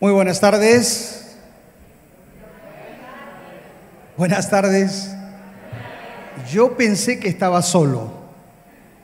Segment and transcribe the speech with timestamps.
[0.00, 1.24] Muy buenas tardes.
[4.16, 5.10] Buenas tardes.
[6.50, 8.10] Yo pensé que estaba solo.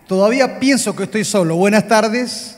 [0.06, 1.56] Todavía pienso que estoy solo.
[1.56, 2.56] Buenas tardes.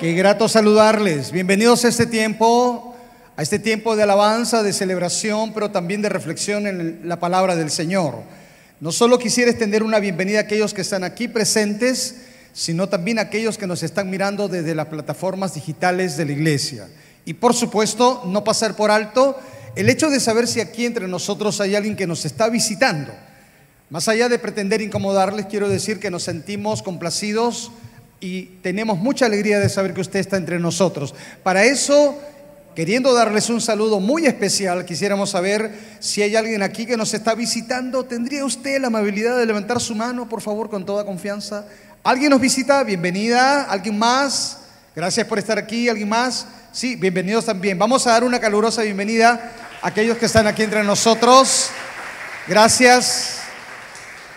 [0.00, 1.32] Qué grato saludarles.
[1.32, 2.96] Bienvenidos a este tiempo,
[3.36, 7.70] a este tiempo de alabanza, de celebración, pero también de reflexión en la palabra del
[7.70, 8.22] Señor.
[8.80, 12.22] No solo quisiera extender una bienvenida a aquellos que están aquí presentes,
[12.54, 16.88] sino también a aquellos que nos están mirando desde las plataformas digitales de la iglesia.
[17.24, 19.38] Y por supuesto, no pasar por alto
[19.76, 23.12] el hecho de saber si aquí entre nosotros hay alguien que nos está visitando.
[23.90, 27.72] Más allá de pretender incomodarles, quiero decir que nos sentimos complacidos
[28.20, 31.14] y tenemos mucha alegría de saber que usted está entre nosotros.
[31.42, 32.18] Para eso,
[32.74, 37.34] queriendo darles un saludo muy especial, quisiéramos saber si hay alguien aquí que nos está
[37.34, 38.04] visitando.
[38.04, 41.66] ¿Tendría usted la amabilidad de levantar su mano, por favor, con toda confianza?
[42.02, 42.82] ¿Alguien nos visita?
[42.84, 43.64] Bienvenida.
[43.64, 44.58] ¿Alguien más?
[44.94, 45.88] Gracias por estar aquí.
[45.88, 46.46] ¿Alguien más?
[46.74, 47.78] Sí, bienvenidos también.
[47.78, 51.70] Vamos a dar una calurosa bienvenida a aquellos que están aquí entre nosotros.
[52.48, 53.38] Gracias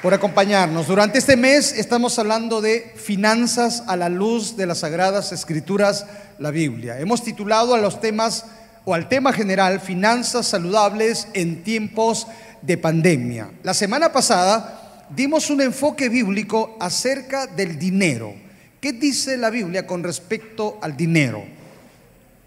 [0.03, 0.85] por acompañarnos.
[0.85, 6.05] Durante este mes estamos hablando de finanzas a la luz de las sagradas escrituras,
[6.37, 6.99] la Biblia.
[6.99, 8.45] Hemos titulado a los temas
[8.85, 12.27] o al tema general finanzas saludables en tiempos
[12.61, 13.49] de pandemia.
[13.63, 18.35] La semana pasada dimos un enfoque bíblico acerca del dinero.
[18.79, 21.56] ¿Qué dice la Biblia con respecto al dinero?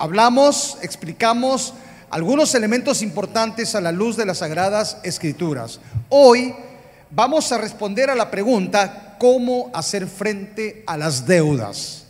[0.00, 1.74] Hablamos, explicamos
[2.08, 5.78] algunos elementos importantes a la luz de las sagradas escrituras.
[6.08, 6.54] Hoy
[7.10, 12.06] vamos a responder a la pregunta, ¿cómo hacer frente a las deudas?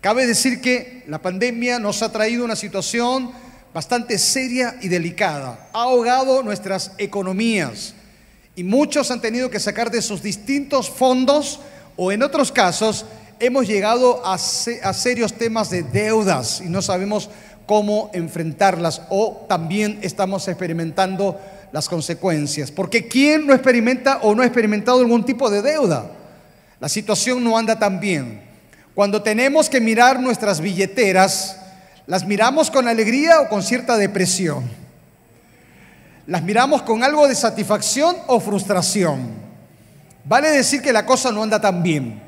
[0.00, 3.32] Cabe decir que la pandemia nos ha traído una situación
[3.74, 5.68] bastante seria y delicada.
[5.74, 7.92] Ha ahogado nuestras economías
[8.54, 11.60] y muchos han tenido que sacar de sus distintos fondos
[11.96, 13.04] o en otros casos
[13.40, 17.28] hemos llegado a, serios temas de deudas y no sabemos
[17.66, 21.38] cómo enfrentarlas o también estamos experimentando
[21.72, 22.70] las consecuencias.
[22.70, 26.10] Porque ¿quién no experimenta o no ha experimentado algún tipo de deuda?
[26.80, 28.42] La situación no anda tan bien.
[28.94, 31.58] Cuando tenemos que mirar nuestras billeteras,
[32.06, 34.64] ¿las miramos con alegría o con cierta depresión?
[36.26, 39.28] ¿Las miramos con algo de satisfacción o frustración?
[40.24, 42.25] Vale decir que la cosa no anda tan bien.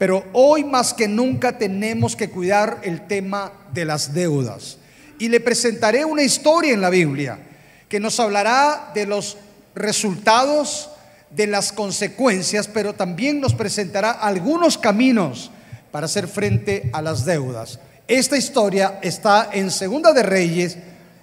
[0.00, 4.78] Pero hoy más que nunca tenemos que cuidar el tema de las deudas.
[5.18, 7.38] Y le presentaré una historia en la Biblia
[7.86, 9.36] que nos hablará de los
[9.74, 10.88] resultados,
[11.28, 15.50] de las consecuencias, pero también nos presentará algunos caminos
[15.90, 17.78] para hacer frente a las deudas.
[18.08, 20.78] Esta historia está en Segunda de Reyes,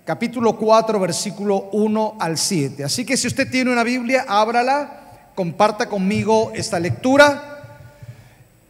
[0.06, 2.84] capítulo 4, versículo 1 al 7.
[2.84, 7.56] Así que si usted tiene una Biblia, ábrala, comparta conmigo esta lectura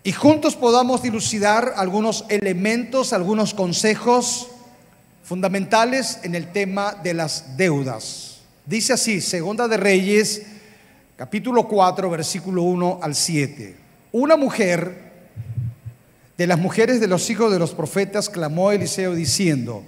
[0.07, 4.47] y juntos podamos dilucidar algunos elementos, algunos consejos
[5.21, 8.37] fundamentales en el tema de las deudas.
[8.65, 10.43] Dice así, Segunda de Reyes,
[11.17, 13.75] capítulo 4, versículo 1 al 7.
[14.13, 15.11] Una mujer
[16.37, 19.83] de las mujeres de los hijos de los profetas clamó a Eliseo diciendo,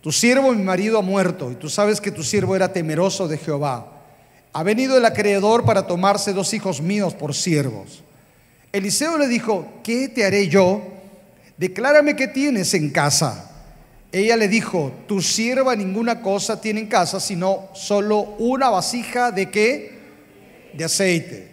[0.00, 3.38] tu siervo mi marido ha muerto y tú sabes que tu siervo era temeroso de
[3.38, 4.02] Jehová.
[4.52, 8.02] Ha venido el acreedor para tomarse dos hijos míos por siervos.
[8.74, 10.82] Eliseo le dijo, ¿qué te haré yo?
[11.56, 13.48] Declárame qué tienes en casa.
[14.10, 19.48] Ella le dijo, tu sierva ninguna cosa tiene en casa, sino solo una vasija de
[19.48, 19.98] qué?
[20.72, 21.48] De aceite.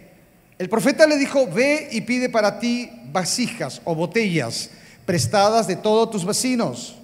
[0.58, 4.70] El profeta le dijo, ve y pide para ti vasijas o botellas
[5.06, 6.96] prestadas de todos tus vecinos,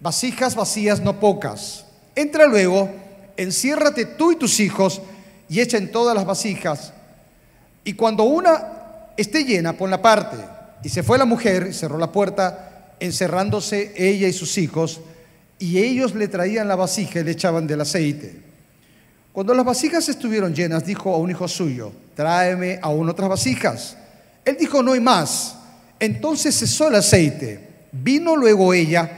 [0.00, 1.86] vasijas vacías no pocas.
[2.16, 2.90] Entra luego,
[3.36, 5.00] enciérrate tú y tus hijos
[5.48, 6.92] y echa en todas las vasijas.
[7.84, 8.81] Y cuando una
[9.16, 10.36] esté llena, por la parte.
[10.82, 15.00] Y se fue la mujer y cerró la puerta, encerrándose ella y sus hijos,
[15.58, 18.40] y ellos le traían la vasija y le echaban del aceite.
[19.32, 23.96] Cuando las vasijas estuvieron llenas, dijo a un hijo suyo, tráeme aún otras vasijas.
[24.44, 25.54] Él dijo, no hay más.
[26.00, 27.68] Entonces cesó el aceite.
[27.92, 29.10] Vino luego ella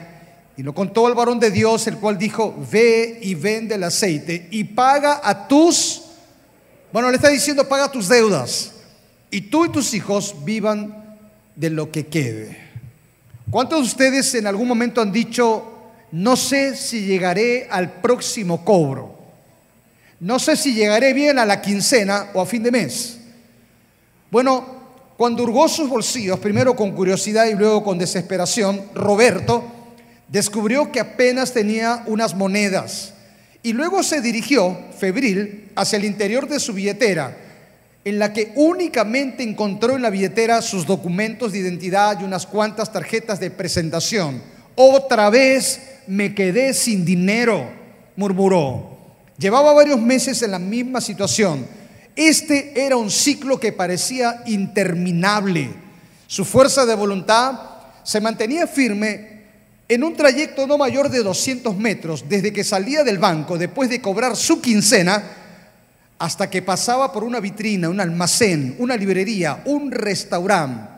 [0.56, 4.48] y lo contó al varón de Dios, el cual dijo, ve y vende el aceite
[4.50, 6.02] y paga a tus,
[6.92, 8.73] bueno, le está diciendo, paga tus deudas
[9.34, 11.18] y tú y tus hijos vivan
[11.56, 12.56] de lo que quede.
[13.50, 15.72] ¿Cuántos de ustedes en algún momento han dicho,
[16.12, 19.12] no sé si llegaré al próximo cobro?
[20.20, 23.18] No sé si llegaré bien a la quincena o a fin de mes.
[24.30, 24.66] Bueno,
[25.16, 29.64] cuando hurgó sus bolsillos, primero con curiosidad y luego con desesperación, Roberto
[30.28, 33.14] descubrió que apenas tenía unas monedas
[33.64, 37.38] y luego se dirigió, febril, hacia el interior de su billetera
[38.04, 42.92] en la que únicamente encontró en la billetera sus documentos de identidad y unas cuantas
[42.92, 44.42] tarjetas de presentación.
[44.74, 47.70] Otra vez me quedé sin dinero,
[48.16, 48.98] murmuró.
[49.38, 51.66] Llevaba varios meses en la misma situación.
[52.14, 55.70] Este era un ciclo que parecía interminable.
[56.26, 57.58] Su fuerza de voluntad
[58.02, 59.34] se mantenía firme
[59.88, 64.00] en un trayecto no mayor de 200 metros desde que salía del banco después de
[64.00, 65.22] cobrar su quincena
[66.18, 70.94] hasta que pasaba por una vitrina, un almacén, una librería, un restaurante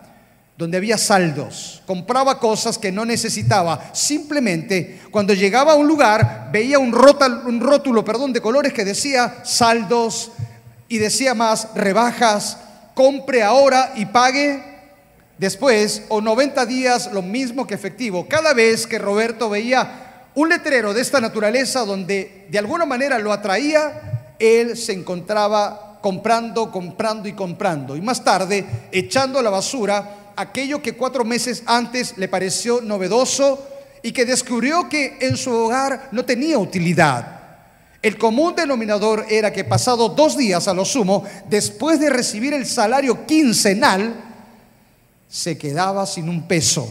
[0.56, 1.82] donde había saldos.
[1.86, 3.90] Compraba cosas que no necesitaba.
[3.92, 9.40] Simplemente cuando llegaba a un lugar veía un rótulo, rótulo perdón, de colores que decía
[9.44, 10.32] saldos
[10.88, 12.58] y decía más rebajas,
[12.94, 14.62] compre ahora y pague
[15.38, 18.26] después o 90 días lo mismo que efectivo.
[18.26, 23.32] Cada vez que Roberto veía un letrero de esta naturaleza donde de alguna manera lo
[23.32, 27.96] atraía, él se encontraba comprando, comprando y comprando.
[27.96, 33.66] Y más tarde echando a la basura aquello que cuatro meses antes le pareció novedoso
[34.02, 37.36] y que descubrió que en su hogar no tenía utilidad.
[38.02, 42.66] El común denominador era que pasado dos días a lo sumo, después de recibir el
[42.66, 44.14] salario quincenal,
[45.28, 46.88] se quedaba sin un peso.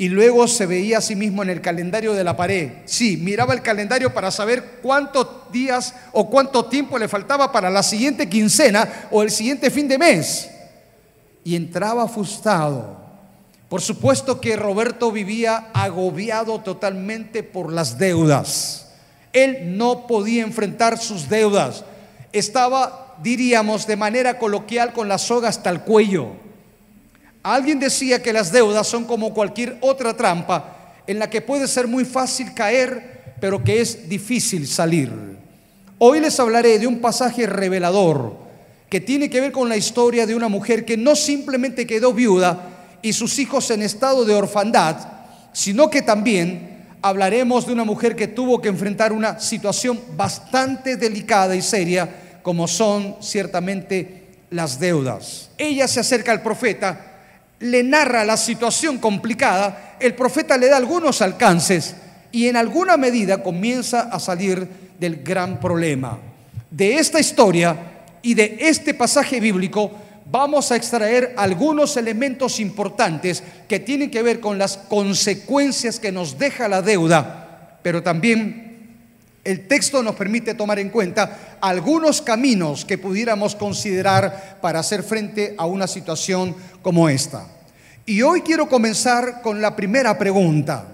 [0.00, 2.70] Y luego se veía a sí mismo en el calendario de la pared.
[2.86, 7.82] Sí, miraba el calendario para saber cuántos días o cuánto tiempo le faltaba para la
[7.82, 10.48] siguiente quincena o el siguiente fin de mes.
[11.44, 12.96] Y entraba frustrado.
[13.68, 18.88] Por supuesto que Roberto vivía agobiado totalmente por las deudas.
[19.34, 21.84] Él no podía enfrentar sus deudas.
[22.32, 26.36] Estaba, diríamos de manera coloquial, con la soga hasta el cuello.
[27.42, 31.88] Alguien decía que las deudas son como cualquier otra trampa en la que puede ser
[31.88, 35.10] muy fácil caer, pero que es difícil salir.
[35.98, 38.36] Hoy les hablaré de un pasaje revelador
[38.88, 42.98] que tiene que ver con la historia de una mujer que no simplemente quedó viuda
[43.02, 44.96] y sus hijos en estado de orfandad,
[45.52, 51.56] sino que también hablaremos de una mujer que tuvo que enfrentar una situación bastante delicada
[51.56, 52.08] y seria,
[52.42, 55.50] como son ciertamente las deudas.
[55.56, 57.09] Ella se acerca al profeta,
[57.60, 61.94] le narra la situación complicada, el profeta le da algunos alcances
[62.32, 64.66] y en alguna medida comienza a salir
[64.98, 66.18] del gran problema.
[66.70, 67.76] De esta historia
[68.22, 69.90] y de este pasaje bíblico
[70.30, 76.38] vamos a extraer algunos elementos importantes que tienen que ver con las consecuencias que nos
[76.38, 78.69] deja la deuda, pero también
[79.50, 85.54] el texto nos permite tomar en cuenta algunos caminos que pudiéramos considerar para hacer frente
[85.58, 87.46] a una situación como esta.
[88.06, 90.86] Y hoy quiero comenzar con la primera pregunta.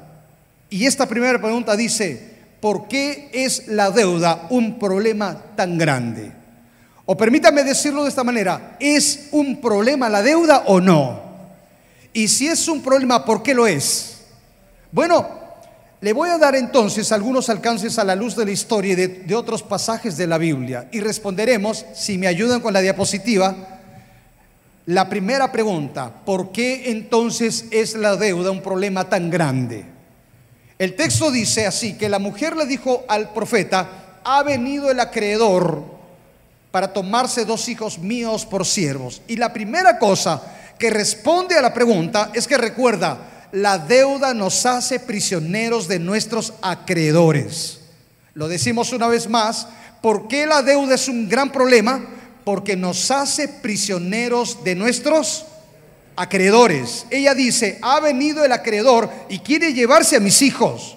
[0.68, 6.32] Y esta primera pregunta dice, ¿por qué es la deuda un problema tan grande?
[7.04, 11.20] O permítame decirlo de esta manera, ¿es un problema la deuda o no?
[12.12, 14.24] Y si es un problema, ¿por qué lo es?
[14.90, 15.45] Bueno,
[16.00, 19.34] le voy a dar entonces algunos alcances a la luz de la historia y de,
[19.34, 23.54] otros pasajes de la Biblia y responderemos, si me ayudan con la diapositiva,
[24.84, 29.84] la primera pregunta, ¿por qué entonces es la deuda un problema tan grande?
[30.78, 35.82] El texto dice así, que la mujer le dijo al profeta, ha venido el acreedor
[36.70, 39.22] para tomarse dos hijos míos por siervos.
[39.26, 40.42] Y la primera cosa
[40.78, 46.54] que responde a la pregunta es que recuerda, la deuda nos hace prisioneros de nuestros
[46.62, 47.80] acreedores.
[48.34, 49.66] Lo decimos una vez más,
[50.02, 52.04] ¿por qué la deuda es un gran problema?
[52.44, 55.46] Porque nos hace prisioneros de nuestros
[56.16, 57.06] acreedores.
[57.10, 60.96] Ella dice, ha venido el acreedor y quiere llevarse a mis hijos.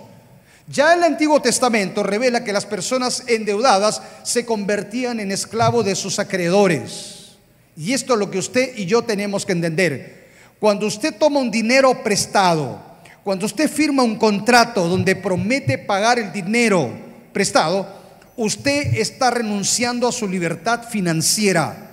[0.67, 6.19] Ya el Antiguo Testamento revela que las personas endeudadas se convertían en esclavos de sus
[6.19, 7.37] acreedores.
[7.75, 10.18] Y esto es lo que usted y yo tenemos que entender.
[10.59, 12.79] Cuando usted toma un dinero prestado,
[13.23, 16.89] cuando usted firma un contrato donde promete pagar el dinero
[17.31, 17.87] prestado,
[18.35, 21.89] usted está renunciando a su libertad financiera.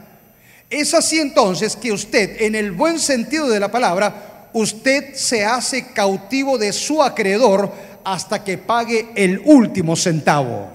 [0.69, 5.93] Es así entonces que usted, en el buen sentido de la palabra, usted se hace
[5.93, 10.69] cautivo de su acreedor hasta que pague el último centavo.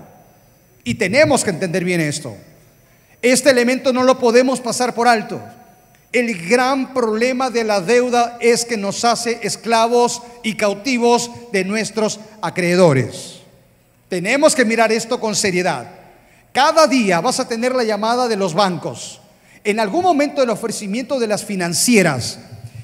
[0.84, 2.36] Y tenemos que entender bien esto.
[3.22, 5.42] Este elemento no lo podemos pasar por alto.
[6.12, 12.20] El gran problema de la deuda es que nos hace esclavos y cautivos de nuestros
[12.42, 13.40] acreedores.
[14.10, 15.90] Tenemos que mirar esto con seriedad.
[16.52, 19.22] Cada día vas a tener la llamada de los bancos.
[19.64, 22.40] En algún momento el ofrecimiento de las financieras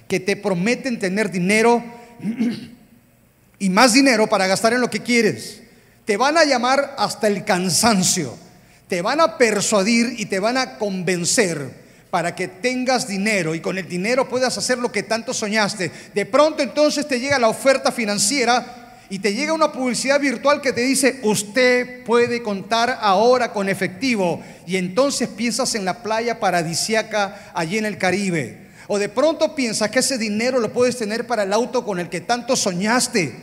[0.08, 1.84] que te prometen tener dinero
[3.60, 5.62] y más dinero para gastar en lo que quieres.
[6.06, 8.38] Te van a llamar hasta el cansancio.
[8.88, 11.87] Te van a persuadir y te van a convencer
[12.18, 15.92] para que tengas dinero y con el dinero puedas hacer lo que tanto soñaste.
[16.16, 20.74] De pronto entonces te llega la oferta financiera y te llega una publicidad virtual que
[20.74, 24.42] te dice, usted puede contar ahora con efectivo.
[24.66, 28.66] Y entonces piensas en la playa paradisiaca allí en el Caribe.
[28.88, 32.10] O de pronto piensas que ese dinero lo puedes tener para el auto con el
[32.10, 33.36] que tanto soñaste.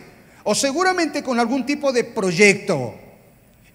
[0.42, 3.03] O seguramente con algún tipo de proyecto.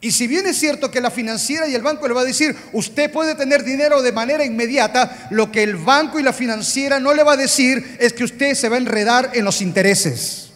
[0.02, 2.56] Y si bien es cierto que la financiera y el banco le va a decir,
[2.72, 7.14] usted puede tener dinero de manera inmediata, lo que el banco y la financiera no
[7.14, 10.52] le va a decir es que usted se va a enredar en los intereses.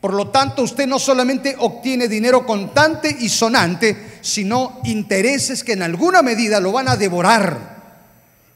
[0.00, 5.82] Por lo tanto, usted no solamente obtiene dinero contante y sonante, sino intereses que en
[5.82, 7.78] alguna medida lo van a devorar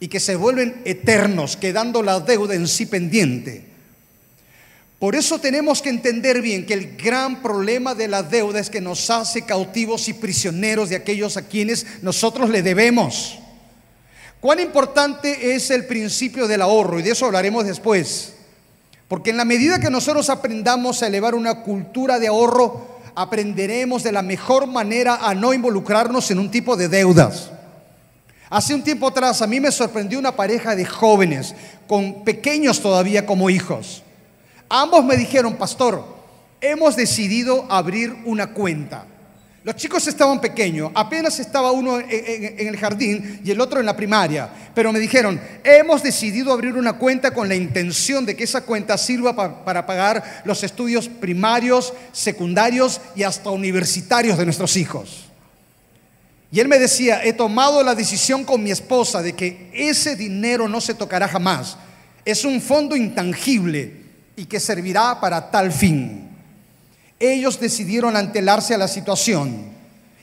[0.01, 3.74] y que se vuelven eternos, quedando la deuda en sí pendiente.
[4.99, 8.81] Por eso tenemos que entender bien que el gran problema de la deuda es que
[8.81, 13.39] nos hace cautivos y prisioneros de aquellos a quienes nosotros le debemos.
[14.41, 18.35] Cuán importante es el principio del ahorro, y de eso hablaremos después.
[19.09, 24.13] Porque en la medida que nosotros aprendamos a elevar una cultura de ahorro, aprenderemos de
[24.13, 27.51] la mejor manera a no involucrarnos en un tipo de deudas.
[28.51, 31.55] Hace un tiempo atrás a mí me sorprendió una pareja de jóvenes,
[31.87, 34.03] con pequeños todavía como hijos.
[34.69, 36.05] Ambos me dijeron, pastor,
[36.61, 39.07] hemos decidido abrir una cuenta.
[39.65, 43.97] Los chicos estaban pequeños, apenas estaba uno en, el jardín y el otro en la
[43.97, 48.61] primaria, pero me dijeron, hemos decidido abrir una cuenta con la intención de que esa
[48.61, 55.31] cuenta sirva para pagar los estudios primarios, secundarios y hasta universitarios de nuestros hijos.
[56.53, 60.69] Y él me decía, he tomado la decisión con mi esposa de que ese dinero
[60.69, 61.79] no se tocará jamás.
[62.27, 64.04] Es un fondo intangible
[64.37, 66.31] y que servirá para tal fin.
[67.19, 69.73] Ellos decidieron antelarse a la situación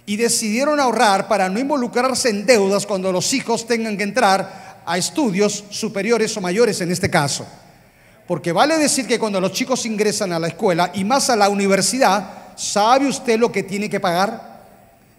[0.06, 4.98] y decidieron ahorrar para no involucrarse en deudas cuando los hijos tengan que entrar a
[4.98, 7.48] estudios superiores o mayores en este caso.
[8.28, 11.50] Porque vale decir que cuando los chicos ingresan a la escuela y más a la
[11.50, 14.52] universidad, ¿sabe usted lo que tiene que pagar?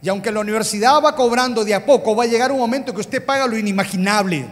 [0.02, 3.00] Y aunque la universidad va cobrando de a poco, va a llegar un momento que
[3.00, 4.46] usted paga lo inimaginable.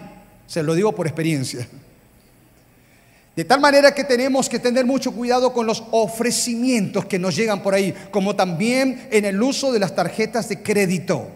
[0.47, 1.67] Se lo digo por experiencia.
[3.41, 7.63] De tal manera que tenemos que tener mucho cuidado con los ofrecimientos que nos llegan
[7.63, 11.27] por ahí, como también en el uso de las tarjetas de crédito.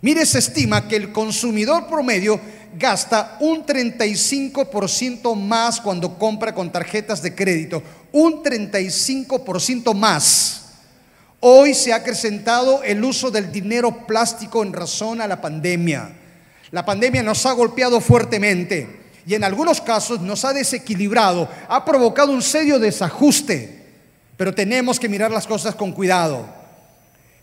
[0.00, 2.40] Mire, se estima que el consumidor promedio
[2.78, 10.62] gasta un 35% más cuando compra con tarjetas de crédito, un 35% más.
[11.40, 16.16] Hoy se ha acrecentado el uso del dinero plástico en razón a la pandemia.
[16.70, 22.30] La pandemia nos ha golpeado fuertemente y en algunos casos nos ha desequilibrado, ha provocado
[22.30, 23.84] un serio desajuste,
[24.36, 26.46] pero tenemos que mirar las cosas con cuidado.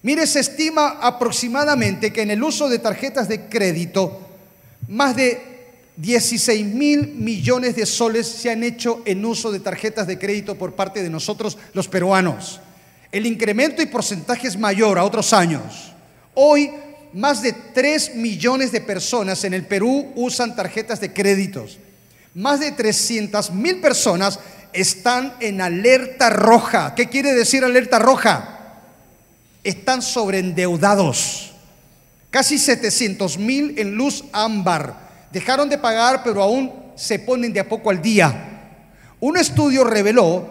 [0.01, 4.21] Mire, se estima aproximadamente que en el uso de tarjetas de crédito,
[4.87, 5.53] más de
[5.97, 10.73] 16 mil millones de soles se han hecho en uso de tarjetas de crédito por
[10.73, 12.61] parte de nosotros los peruanos.
[13.11, 15.91] El incremento y porcentaje es mayor a otros años.
[16.33, 16.71] Hoy
[17.13, 21.77] más de 3 millones de personas en el Perú usan tarjetas de créditos.
[22.33, 24.39] Más de 300 mil personas
[24.73, 26.95] están en alerta roja.
[26.95, 28.81] ¿Qué quiere decir alerta roja?
[29.63, 31.53] Están sobreendeudados.
[32.31, 35.27] Casi 700 mil en luz ámbar.
[35.31, 38.49] Dejaron de pagar, pero aún se ponen de a poco al día.
[39.19, 40.47] Un estudio reveló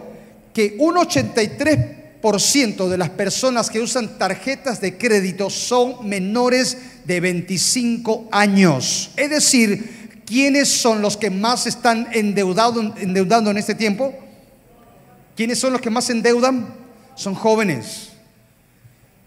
[0.53, 2.02] que un 83
[2.39, 9.11] ciento de las personas que usan tarjetas de crédito son menores de 25 años.
[9.17, 14.13] Es decir, ¿quiénes son los que más están endeudando, endeudando en este tiempo?
[15.35, 16.73] ¿Quiénes son los que más endeudan?
[17.15, 18.09] Son jóvenes.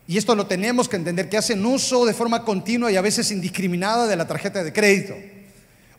[0.09, 3.31] Y esto lo tenemos que entender, que hacen uso de forma continua y a veces
[3.31, 5.15] indiscriminada de la tarjeta de crédito.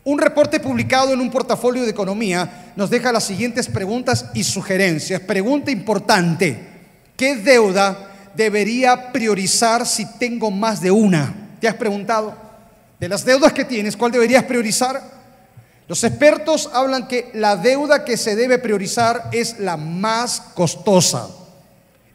[0.04, 5.20] Un reporte publicado en un portafolio de economía nos deja las siguientes preguntas y sugerencias.
[5.20, 6.67] Pregunta importante.
[7.18, 11.34] ¿Qué deuda debería priorizar si tengo más de una?
[11.60, 12.32] ¿Te has preguntado?
[13.00, 15.02] De las deudas que tienes, ¿cuál deberías priorizar?
[15.88, 21.28] Los expertos hablan que la deuda que se debe priorizar es la más costosa.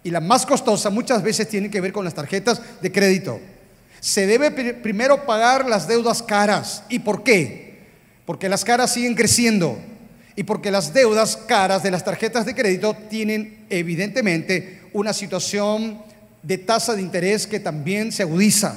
[0.05, 3.41] Y la más costosa muchas veces tiene que ver con las tarjetas de crédito.
[3.99, 6.83] Se debe primero pagar las deudas caras.
[6.87, 7.87] ¿Y por qué?
[8.25, 9.77] Porque las caras siguen creciendo
[10.37, 16.01] y porque las deudas caras de las tarjetas de crédito tienen evidentemente una situación
[16.41, 18.75] de tasa de interés que también se agudiza.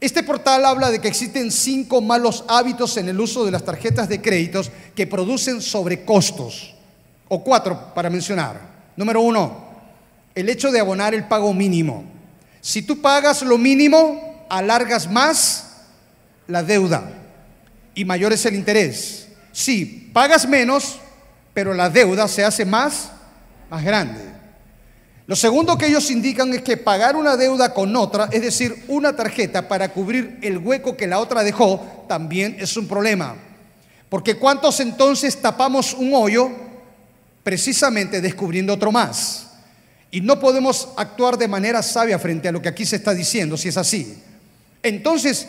[0.00, 4.08] Este portal habla de que existen cinco malos hábitos en el uso de las tarjetas
[4.08, 6.74] de créditos que producen sobrecostos,
[7.28, 8.60] o cuatro para mencionar.
[8.96, 9.64] Número uno,
[10.34, 12.04] el hecho de abonar el pago mínimo.
[12.60, 15.68] Si tú pagas lo mínimo, alargas más
[16.48, 17.10] la deuda
[17.94, 19.28] y mayor es el interés.
[19.52, 20.98] Si pagas menos,
[21.54, 23.12] pero la deuda se hace más
[23.72, 24.20] más grande.
[25.26, 29.14] Lo segundo que ellos indican es que pagar una deuda con otra, es decir, una
[29.14, 33.36] tarjeta para cubrir el hueco que la otra dejó, también es un problema.
[34.08, 36.50] Porque ¿cuántos entonces tapamos un hoyo
[37.42, 39.46] precisamente descubriendo otro más?
[40.10, 43.56] Y no podemos actuar de manera sabia frente a lo que aquí se está diciendo,
[43.56, 44.18] si es así.
[44.82, 45.48] Entonces,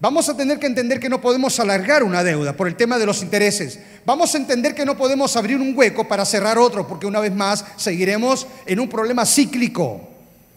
[0.00, 3.06] vamos a tener que entender que no podemos alargar una deuda por el tema de
[3.06, 3.78] los intereses.
[4.04, 7.34] Vamos a entender que no podemos abrir un hueco para cerrar otro, porque una vez
[7.34, 10.08] más seguiremos en un problema cíclico.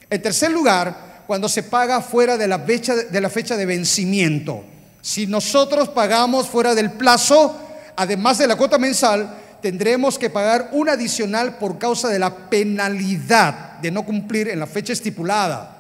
[0.10, 4.64] En tercer lugar, cuando se paga fuera de la fecha de, la fecha de vencimiento.
[5.02, 7.56] Si nosotros pagamos fuera del plazo,
[7.98, 13.80] además de la cuota mensal, tendremos que pagar un adicional por causa de la penalidad
[13.80, 15.77] de no cumplir en la fecha estipulada.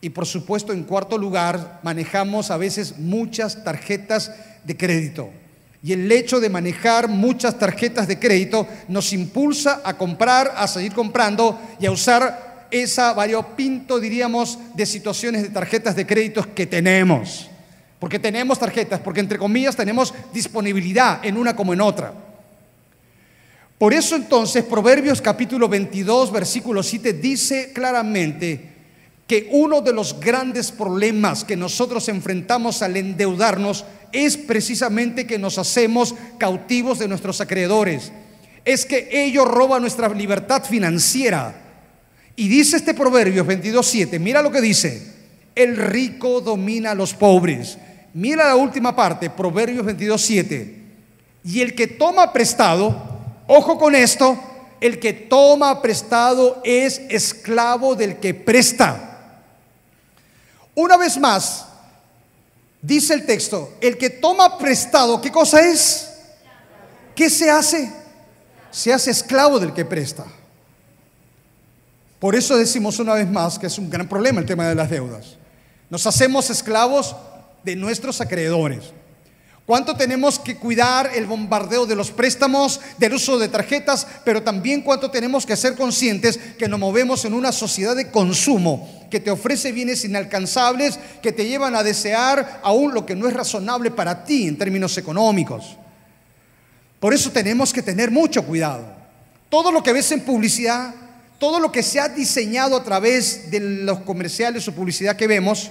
[0.00, 4.32] Y por supuesto, en cuarto lugar, manejamos a veces muchas tarjetas
[4.64, 5.30] de crédito.
[5.82, 10.92] Y el hecho de manejar muchas tarjetas de crédito nos impulsa a comprar, a seguir
[10.92, 17.48] comprando y a usar esa variopinto, diríamos, de situaciones de tarjetas de créditos que tenemos.
[17.98, 22.12] Porque tenemos tarjetas, porque entre comillas tenemos disponibilidad en una como en otra.
[23.78, 28.77] Por eso entonces Proverbios capítulo 22, versículo 7 dice claramente
[29.28, 35.58] que uno de los grandes problemas que nosotros enfrentamos al endeudarnos es precisamente que nos
[35.58, 38.10] hacemos cautivos de nuestros acreedores.
[38.64, 41.54] Es que ellos roban nuestra libertad financiera.
[42.34, 45.14] Y dice este Proverbios 22.7, mira lo que dice,
[45.54, 47.78] el rico domina a los pobres.
[48.14, 50.74] Mira la última parte, Proverbios 22.7.
[51.44, 53.18] Y el que toma prestado,
[53.50, 54.38] Ojo con esto,
[54.78, 59.07] el que toma prestado es esclavo del que presta.
[60.78, 61.64] Una vez más,
[62.80, 66.08] dice el texto, el que toma prestado, ¿qué cosa es?
[67.16, 67.92] ¿Qué se hace?
[68.70, 70.24] Se hace esclavo del que presta.
[72.20, 74.88] Por eso decimos una vez más que es un gran problema el tema de las
[74.88, 75.36] deudas.
[75.90, 77.16] Nos hacemos esclavos
[77.64, 78.92] de nuestros acreedores.
[79.68, 84.80] ¿Cuánto tenemos que cuidar el bombardeo de los préstamos, del uso de tarjetas, pero también
[84.80, 89.30] cuánto tenemos que ser conscientes que nos movemos en una sociedad de consumo que te
[89.30, 94.24] ofrece bienes inalcanzables, que te llevan a desear aún lo que no es razonable para
[94.24, 95.76] ti en términos económicos?
[96.98, 98.86] Por eso tenemos que tener mucho cuidado.
[99.50, 100.94] Todo lo que ves en publicidad,
[101.38, 105.70] todo lo que se ha diseñado a través de los comerciales o publicidad que vemos,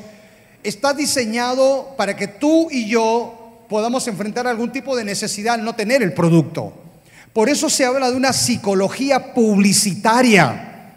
[0.63, 3.36] está diseñado para que tú y yo
[3.67, 6.73] podamos enfrentar algún tipo de necesidad al no tener el producto.
[7.33, 10.93] Por eso se habla de una psicología publicitaria.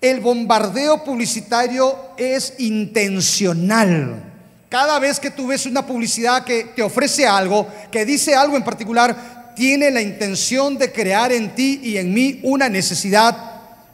[0.00, 4.22] El bombardeo publicitario es intencional.
[4.68, 8.64] Cada vez que tú ves una publicidad que te ofrece algo, que dice algo en
[8.64, 13.36] particular, tiene la intención de crear en ti y en mí una necesidad.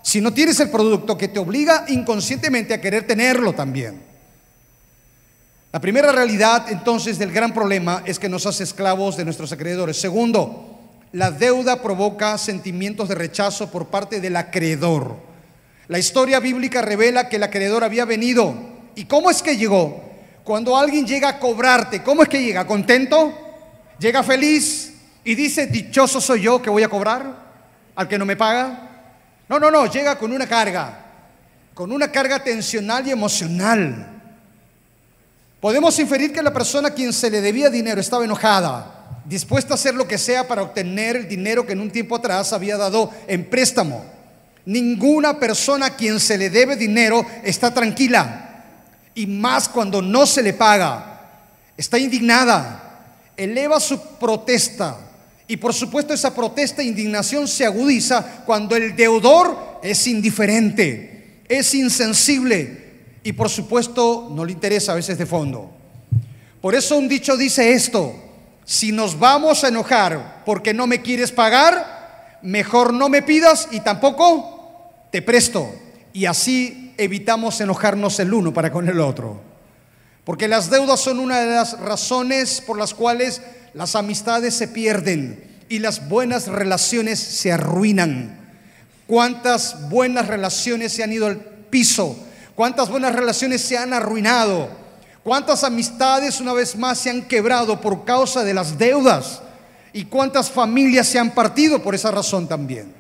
[0.03, 4.10] Si no tienes el producto que te obliga inconscientemente a querer tenerlo también.
[5.73, 9.97] La primera realidad entonces del gran problema es que nos hace esclavos de nuestros acreedores.
[9.97, 10.79] Segundo,
[11.13, 15.17] la deuda provoca sentimientos de rechazo por parte del acreedor.
[15.87, 18.53] La historia bíblica revela que el acreedor había venido.
[18.97, 20.03] ¿Y cómo es que llegó?
[20.43, 22.67] Cuando alguien llega a cobrarte, ¿cómo es que llega?
[22.67, 23.33] ¿Contento?
[24.01, 24.95] ¿Llega feliz?
[25.23, 27.51] Y dice, dichoso soy yo que voy a cobrar
[27.95, 28.89] al que no me paga.
[29.49, 31.07] No, no, no, llega con una carga,
[31.75, 34.20] con una carga tensional y emocional.
[35.61, 39.77] Podemos inferir que la persona a quien se le debía dinero estaba enojada, dispuesta a
[39.77, 43.11] hacer lo que sea para obtener el dinero que en un tiempo atrás había dado
[43.29, 44.03] en préstamo.
[44.65, 48.65] Ninguna persona a quien se le debe dinero está tranquila,
[49.15, 51.07] y más cuando no se le paga.
[51.77, 54.97] Está indignada, eleva su protesta,
[55.47, 61.75] y por supuesto esa protesta e indignación se agudiza cuando el deudor es indiferente, es
[61.75, 62.90] insensible,
[63.23, 65.71] y por supuesto no le interesa a veces de fondo.
[66.61, 68.15] Por eso un dicho dice esto,
[68.65, 73.81] si nos vamos a enojar porque no me quieres pagar, mejor no me pidas y
[73.81, 75.71] tampoco te presto.
[76.13, 79.41] Y así evitamos enojarnos el uno para con el otro.
[80.25, 83.41] Porque las deudas son una de las razones por las cuales
[83.75, 88.39] las amistades se pierden y las buenas relaciones se arruinan.
[89.07, 92.17] ¿Cuántas buenas relaciones se han ido al piso
[92.61, 94.69] cuántas buenas relaciones se han arruinado,
[95.23, 99.41] cuántas amistades una vez más se han quebrado por causa de las deudas
[99.95, 102.93] y cuántas familias se han partido por esa razón también.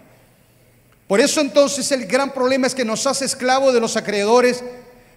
[1.06, 4.64] Por eso entonces el gran problema es que nos hace esclavo de los acreedores,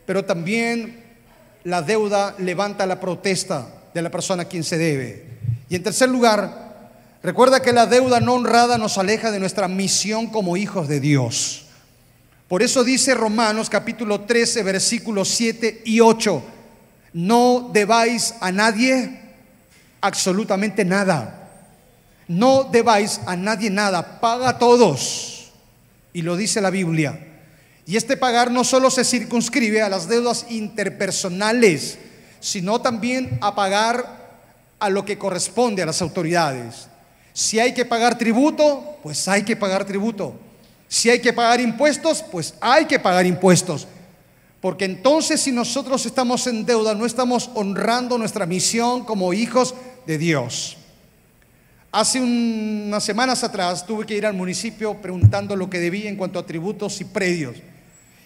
[0.06, 1.01] pero también
[1.63, 5.25] la deuda levanta la protesta de la persona a quien se debe.
[5.69, 6.63] Y en tercer lugar,
[7.23, 11.62] Recuerda que la deuda no honrada nos aleja de nuestra misión como hijos de Dios.
[12.54, 16.44] Por eso dice Romanos capítulo 13, versículos 7 y 8,
[17.13, 19.22] no debáis a nadie
[20.02, 21.50] absolutamente nada.
[22.28, 25.52] No debáis a nadie nada, paga a todos.
[26.13, 27.26] Y lo dice la Biblia.
[27.88, 31.98] Y este pagar no solo se circunscribe a las deudas interpersonales,
[32.39, 34.44] sino también a pagar
[34.78, 36.88] a lo que corresponde a las autoridades.
[37.34, 40.53] Si hay que pagar tributo, pues hay que pagar tributo.
[40.93, 43.88] Si hay que pagar impuestos, pues hay que pagar impuestos.
[44.62, 49.73] Porque entonces si nosotros estamos en deuda, no estamos honrando nuestra misión como hijos
[50.06, 50.77] de Dios.
[51.91, 56.38] Hace unas semanas atrás tuve que ir al municipio preguntando lo que debía en cuanto
[56.38, 57.56] a tributos y predios.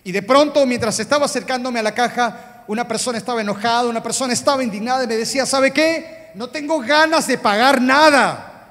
[0.04, 4.34] Y de pronto, mientras estaba acercándome a la caja, una persona estaba enojada, una persona
[4.34, 6.32] estaba indignada y me decía, ¿sabe qué?
[6.36, 8.68] No tengo ganas de pagar nada.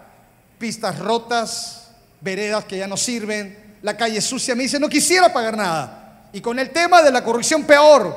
[0.59, 4.57] Pistas rotas, veredas que ya no sirven, la calle sucia.
[4.57, 6.29] Me dice, no quisiera pagar nada.
[6.33, 8.17] Y con el tema de la corrupción peor.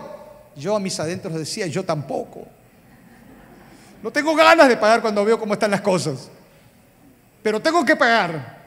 [0.55, 2.47] Yo a mis adentros decía, yo tampoco.
[4.01, 6.27] No tengo ganas de pagar cuando veo cómo están las cosas.
[7.43, 8.57] Pero tengo que pagar.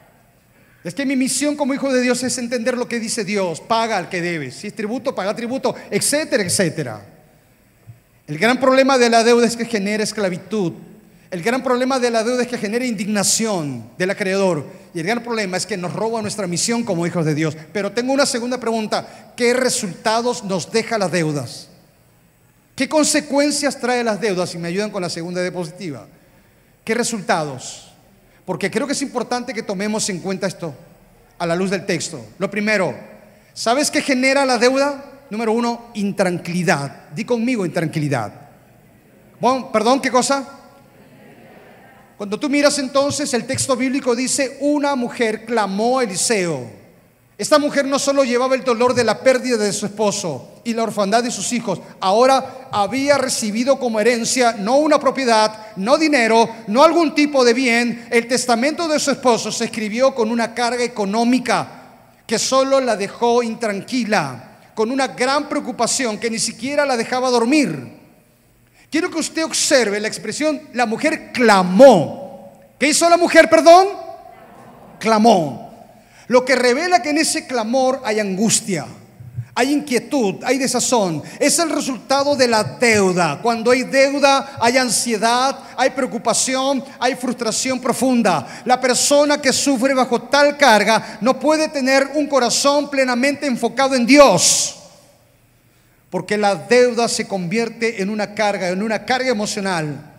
[0.81, 3.59] Es que mi misión como hijo de Dios es entender lo que dice Dios.
[3.59, 4.55] Paga al que debes.
[4.55, 7.05] Si es tributo, paga tributo, etcétera, etcétera.
[8.27, 10.71] El gran problema de la deuda es que genera esclavitud.
[11.33, 14.67] El gran problema de la deuda es que genera indignación del acreedor.
[14.93, 17.57] Y el gran problema es que nos roba nuestra misión como hijos de Dios.
[17.73, 19.33] Pero tengo una segunda pregunta.
[19.35, 21.69] ¿Qué resultados nos deja las deudas?
[22.75, 24.53] ¿Qué consecuencias trae las deudas?
[24.53, 26.05] Y me ayudan con la segunda diapositiva.
[26.85, 27.91] ¿Qué resultados?
[28.45, 30.75] Porque creo que es importante que tomemos en cuenta esto
[31.39, 32.23] a la luz del texto.
[32.37, 32.95] Lo primero,
[33.55, 35.03] ¿sabes qué genera la deuda?
[35.31, 37.09] Número uno, intranquilidad.
[37.09, 38.31] Di conmigo intranquilidad.
[39.39, 40.59] Bueno, perdón, ¿qué cosa?
[42.17, 46.83] Cuando tú miras entonces, el texto bíblico dice, una mujer clamó a Eliseo.
[47.37, 50.83] Esta mujer no solo llevaba el dolor de la pérdida de su esposo y la
[50.83, 56.83] orfandad de sus hijos, ahora había recibido como herencia no una propiedad, no dinero, no
[56.83, 58.07] algún tipo de bien.
[58.11, 61.81] El testamento de su esposo se escribió con una carga económica
[62.27, 68.02] que solo la dejó intranquila, con una gran preocupación que ni siquiera la dejaba dormir.
[68.93, 72.51] Quiero que usted observe la expresión, la mujer clamó.
[72.77, 73.87] ¿Qué hizo la mujer, perdón?
[74.99, 75.73] Clamó.
[76.27, 78.85] Lo que revela que en ese clamor hay angustia,
[79.55, 81.23] hay inquietud, hay desazón.
[81.39, 83.39] Es el resultado de la deuda.
[83.41, 88.61] Cuando hay deuda, hay ansiedad, hay preocupación, hay frustración profunda.
[88.63, 94.05] La persona que sufre bajo tal carga no puede tener un corazón plenamente enfocado en
[94.05, 94.82] Dios.
[96.13, 100.13] Porque la deuda se convierte en una carga, en una carga emocional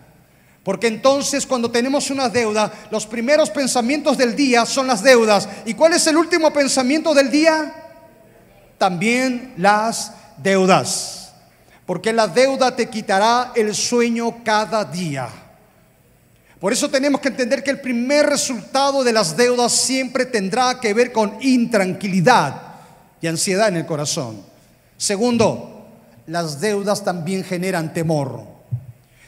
[0.65, 5.47] porque entonces cuando tenemos una deuda, los primeros pensamientos del día son las deudas.
[5.63, 7.71] ¿Y cuál es el último pensamiento del día?
[8.79, 11.33] También las deudas.
[11.85, 15.29] Porque la deuda te quitará el sueño cada día.
[16.59, 20.95] Por eso tenemos que entender que el primer resultado de las deudas siempre tendrá que
[20.95, 22.59] ver con intranquilidad
[23.21, 24.41] y ansiedad en el corazón.
[24.97, 25.74] Segundo,
[26.27, 28.43] las deudas también generan temor.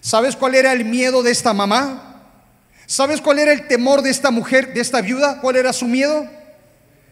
[0.01, 2.23] ¿Sabes cuál era el miedo de esta mamá?
[2.85, 5.41] ¿Sabes cuál era el temor de esta mujer, de esta viuda?
[5.41, 6.25] ¿Cuál era su miedo?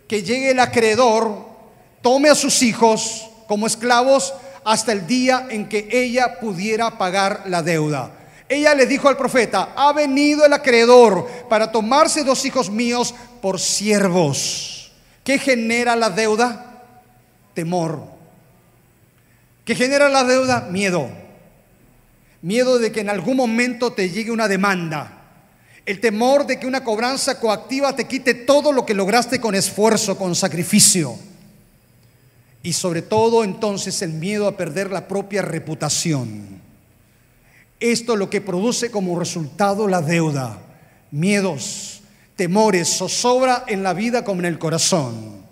[0.08, 1.46] Que llegue el acreedor,
[2.02, 7.62] tome a sus hijos como esclavos hasta el día en que ella pudiera pagar la
[7.62, 8.12] deuda.
[8.48, 13.60] Ella le dijo al profeta, ha venido el acreedor para tomarse dos hijos míos por
[13.60, 14.92] siervos.
[15.24, 16.84] ¿Qué genera la deuda?
[17.54, 18.15] Temor.
[19.66, 20.70] ¿Qué genera la deuda?
[20.72, 21.10] Miedo
[22.46, 25.24] miedo de que en algún momento te llegue una demanda,
[25.84, 30.16] el temor de que una cobranza coactiva te quite todo lo que lograste con esfuerzo,
[30.16, 31.18] con sacrificio.
[32.62, 36.62] Y sobre todo entonces el miedo a perder la propia reputación.
[37.80, 40.60] Esto es lo que produce como resultado la deuda,
[41.10, 42.02] miedos,
[42.36, 45.45] temores, zozobra en la vida como en el corazón.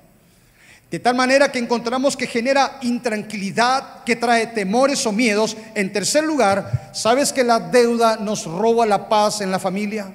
[0.93, 5.57] De tal manera que encontramos que genera intranquilidad, que trae temores o miedos.
[5.73, 10.13] En tercer lugar, ¿sabes que la deuda nos roba la paz en la familia?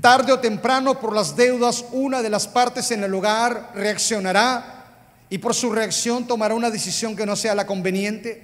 [0.00, 4.86] Tarde o temprano por las deudas una de las partes en el hogar reaccionará
[5.28, 8.42] y por su reacción tomará una decisión que no sea la conveniente.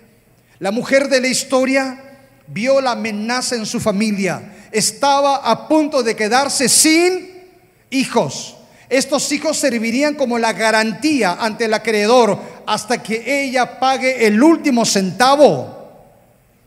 [0.59, 1.99] La mujer de la historia
[2.47, 4.53] vio la amenaza en su familia.
[4.71, 7.43] Estaba a punto de quedarse sin
[7.89, 8.57] hijos.
[8.89, 14.85] Estos hijos servirían como la garantía ante el acreedor hasta que ella pague el último
[14.85, 15.77] centavo.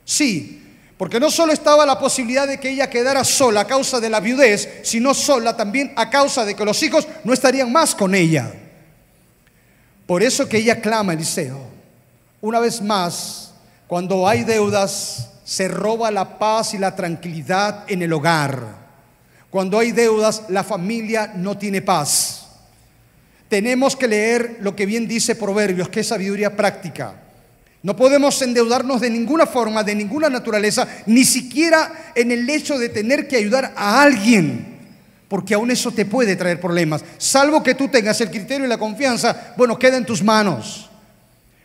[0.04, 0.56] Sí,
[0.98, 4.20] Porque no solo estaba la posibilidad de que ella quedara sola a causa de la
[4.20, 8.52] viudez, sino sola también a causa de que los hijos no estarían más con ella.
[10.06, 11.58] Por eso que ella clama, Eliseo.
[12.42, 13.54] Una vez más,
[13.88, 18.88] cuando hay deudas, se roba la paz y la tranquilidad en el hogar.
[19.50, 22.48] Cuando hay deudas, la familia no tiene paz.
[23.48, 27.16] Tenemos que leer lo que bien dice Proverbios, que es sabiduría práctica.
[27.82, 32.90] No podemos endeudarnos de ninguna forma, de ninguna naturaleza, ni siquiera en el hecho de
[32.90, 34.78] tener que ayudar a alguien,
[35.28, 37.04] porque aún eso te puede traer problemas.
[37.18, 40.90] Salvo que tú tengas el criterio y la confianza, bueno, queda en tus manos.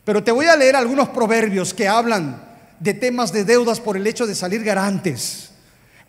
[0.04, 2.40] Pero te voy a leer algunos proverbios que hablan
[2.78, 5.50] de temas de deudas por el hecho de salir garantes.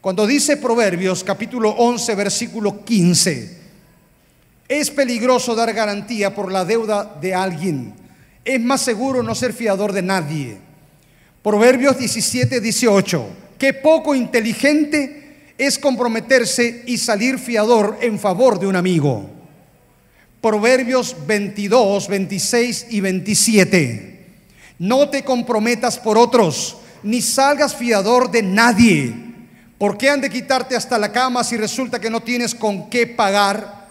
[0.05, 3.57] Cuando dice Proverbios capítulo 11, versículo 15,
[4.67, 7.91] es peligroso dar garantía por la deuda de alguien.
[8.43, 10.59] Es más seguro no ser fiador de nadie.
[11.41, 13.29] Proverbios 17, 18.
[13.57, 19.27] Qué poco inteligente es comprometerse y salir fiador en favor de un amigo.
[20.39, 24.25] Proverbios 22, 26 y 27.
[24.77, 29.24] No te comprometas por otros, ni salgas fiador de nadie
[29.85, 33.05] ¿Por qué han de quitarte hasta la cama si resulta que no tienes con qué
[33.05, 33.85] pagar?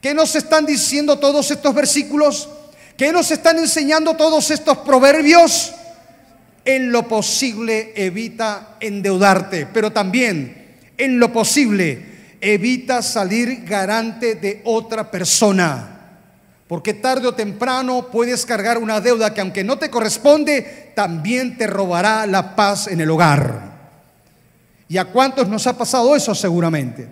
[0.00, 2.48] ¿Qué nos están diciendo todos estos versículos?
[2.96, 5.72] ¿Qué nos están enseñando todos estos proverbios?
[6.64, 15.10] En lo posible evita endeudarte, pero también en lo posible evita salir garante de otra
[15.10, 16.20] persona.
[16.68, 21.66] Porque tarde o temprano puedes cargar una deuda que aunque no te corresponde, también te
[21.66, 23.71] robará la paz en el hogar.
[24.92, 27.08] ¿Y a cuántos nos ha pasado eso seguramente?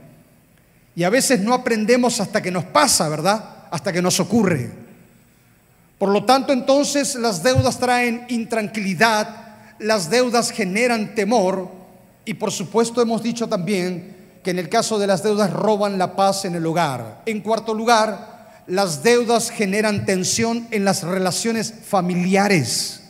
[0.94, 3.42] Y a veces no aprendemos hasta que nos pasa, ¿verdad?
[3.70, 4.70] Hasta que nos ocurre.
[5.96, 11.70] Por lo tanto, entonces las deudas traen intranquilidad, las deudas generan temor
[12.26, 14.14] y por supuesto hemos dicho también
[14.44, 17.22] que en el caso de las deudas roban la paz en el hogar.
[17.24, 23.04] En cuarto lugar, las deudas generan tensión en las relaciones familiares.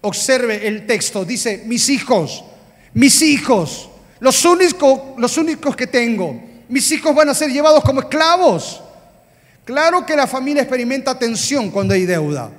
[0.00, 2.42] Observe el texto, dice, mis hijos,
[2.92, 3.89] mis hijos,
[4.20, 6.40] los únicos, que tengo.
[6.68, 8.82] Mis hijos van a ser llevados como esclavos.
[9.64, 12.50] Claro que la familia experimenta tensión cuando hay deuda.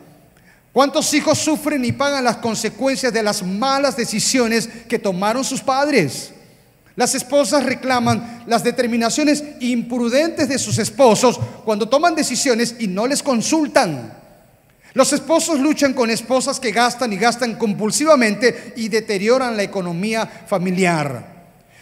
[0.74, 6.32] ¿Cuántos hijos sufren y pagan las consecuencias de las malas decisiones que tomaron sus padres?
[6.96, 13.22] Las esposas reclaman las determinaciones imprudentes de sus esposos cuando toman decisiones y no les
[13.22, 14.18] consultan.
[14.94, 21.31] Los esposos luchan con esposas que gastan y gastan compulsivamente y deterioran la economía familiar.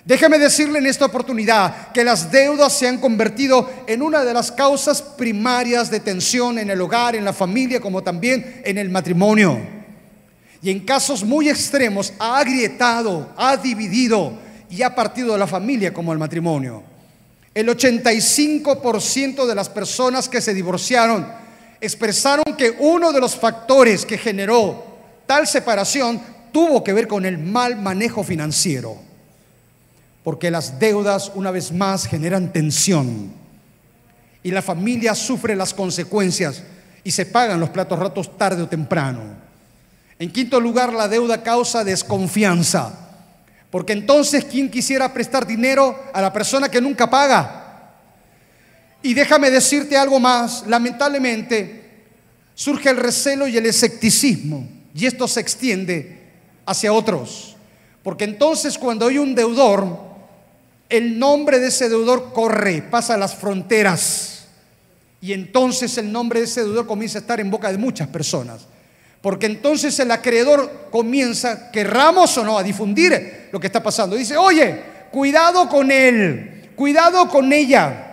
[0.05, 4.51] Déjeme decirle en esta oportunidad que las deudas se han convertido en una de las
[4.51, 9.59] causas primarias de tensión en el hogar, en la familia, como también en el matrimonio.
[10.61, 14.33] Y en casos muy extremos ha agrietado, ha dividido
[14.69, 16.83] y ha partido la familia como el matrimonio.
[17.53, 21.27] El 85% de las personas que se divorciaron
[21.81, 24.85] expresaron que uno de los factores que generó
[25.25, 29.08] tal separación tuvo que ver con el mal manejo financiero
[30.23, 33.31] porque las deudas una vez más generan tensión
[34.43, 36.63] y la familia sufre las consecuencias
[37.03, 39.21] y se pagan los platos rotos tarde o temprano.
[40.17, 42.93] En quinto lugar, la deuda causa desconfianza,
[43.71, 47.93] porque entonces, ¿quién quisiera prestar dinero a la persona que nunca paga?
[49.01, 51.79] Y déjame decirte algo más, lamentablemente
[52.53, 56.19] surge el recelo y el escepticismo, y esto se extiende
[56.65, 57.55] hacia otros,
[58.03, 60.08] porque entonces cuando hay un deudor,
[60.89, 64.47] el nombre de ese deudor corre, pasa las fronteras.
[65.21, 68.65] Y entonces el nombre de ese deudor comienza a estar en boca de muchas personas.
[69.21, 74.15] Porque entonces el acreedor comienza, querramos o no, a difundir lo que está pasando.
[74.15, 78.05] Dice, oye, cuidado con él, cuidado con ella.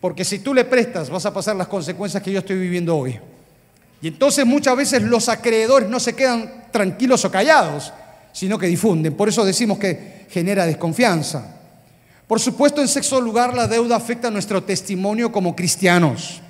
[0.00, 3.20] Porque si tú le prestas, vas a pasar las consecuencias que yo estoy viviendo hoy.
[4.00, 7.92] Y entonces muchas veces los acreedores no se quedan tranquilos o callados,
[8.36, 9.14] sino que difunden.
[9.14, 11.56] Por eso decimos que genera desconfianza.
[12.28, 16.42] Por supuesto, en sexto lugar, la deuda afecta nuestro testimonio como cristianos.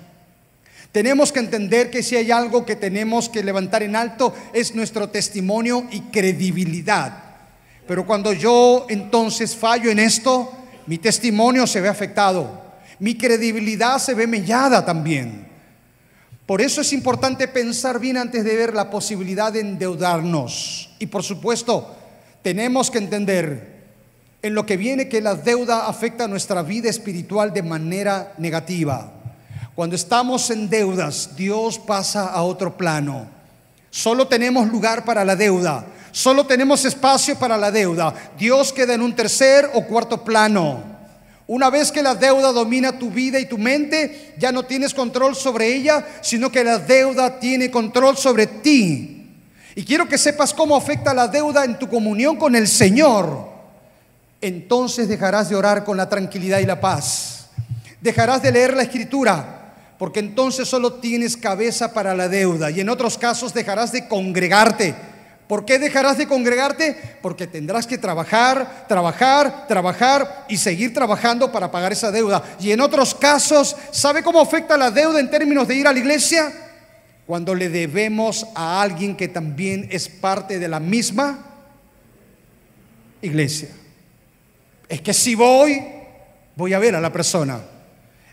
[0.90, 5.11] Tenemos que entender que si hay algo que tenemos que levantar en alto es nuestro
[5.11, 7.22] testimonio y credibilidad.
[7.87, 10.51] Pero cuando yo entonces fallo en esto,
[10.88, 12.62] mi testimonio se ve afectado,
[12.99, 15.46] mi credibilidad se ve mellada también.
[16.46, 20.90] Por eso es importante pensar bien antes de ver la posibilidad de endeudarnos.
[21.00, 21.94] Y por supuesto,
[22.42, 23.76] tenemos que entender
[24.42, 29.12] en lo que viene que la deuda afecta nuestra vida espiritual de manera negativa.
[29.74, 33.28] Cuando estamos en deudas, Dios pasa a otro plano.
[33.90, 35.85] Solo tenemos lugar para la deuda.
[36.12, 38.14] Solo tenemos espacio para la deuda.
[38.38, 40.95] Dios queda en un tercer o cuarto plano.
[41.48, 45.37] Una vez que la deuda domina tu vida y tu mente, ya no tienes control
[45.37, 49.30] sobre ella, sino que la deuda tiene control sobre ti.
[49.76, 53.48] Y quiero que sepas cómo afecta la deuda en tu comunión con el Señor.
[54.40, 57.48] Entonces dejarás de orar con la tranquilidad y la paz.
[58.00, 62.70] Dejarás de leer la escritura, porque entonces solo tienes cabeza para la deuda.
[62.70, 64.94] Y en otros casos dejarás de congregarte
[65.48, 67.18] ¿Por qué dejarás de congregarte?
[67.22, 72.42] Porque tendrás que trabajar, trabajar, trabajar y seguir trabajando para pagar esa deuda.
[72.59, 75.98] Y en otros casos, ¿sabe cómo afecta la deuda en términos de ir a la
[76.00, 76.52] iglesia?
[77.26, 81.38] Cuando le debemos a alguien que también es parte de la misma
[83.22, 83.68] iglesia.
[84.88, 85.80] Es que si voy,
[86.56, 87.61] voy a ver a la persona.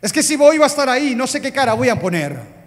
[0.01, 2.62] Es que si voy va a estar ahí, no sé qué cara voy a poner.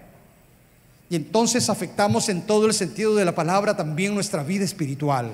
[1.09, 5.31] Y entonces afectamos en todo el sentido de la palabra también nuestra vida espiritual.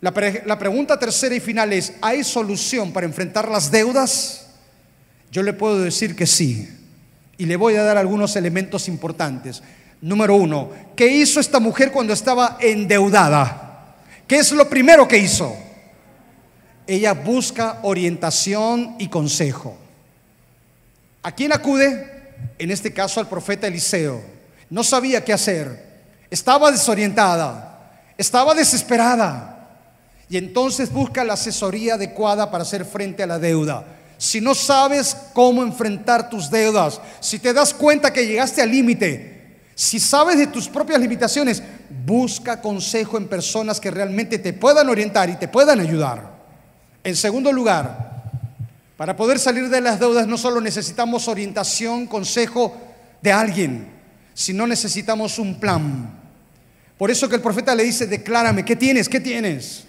[0.00, 0.12] La,
[0.58, 4.46] pregunta tercera y final es, ¿hay solución para enfrentar las deudas?
[5.32, 6.68] Yo le puedo decir que sí.
[7.38, 9.62] Y le voy a dar algunos elementos importantes.
[10.00, 13.96] Número uno, ¿qué hizo esta mujer cuando estaba endeudada?
[14.26, 15.56] ¿Qué es lo primero que hizo?
[16.86, 19.76] Ella busca orientación y consejo.
[21.22, 22.15] ¿A quién acude?
[22.58, 24.22] En este caso al profeta Eliseo.
[24.70, 25.84] No sabía qué hacer,
[26.30, 29.52] estaba desorientada, estaba desesperada.
[30.28, 33.86] Y entonces busca la asesoría adecuada para hacer frente a la deuda.
[34.18, 39.36] Si no sabes cómo enfrentar tus deudas, si te das cuenta que llegaste al límite,
[39.74, 41.62] si sabes de tus propias limitaciones,
[42.04, 46.34] busca consejo en personas que realmente te puedan orientar y te puedan ayudar.
[47.04, 48.15] En segundo lugar,
[48.96, 52.76] para poder salir de las deudas no solo necesitamos orientación, consejo
[53.20, 53.88] de alguien,
[54.32, 56.10] sino necesitamos un plan.
[56.96, 59.08] Por eso que el profeta le dice, declárame, ¿qué tienes?
[59.08, 59.84] ¿Qué tienes?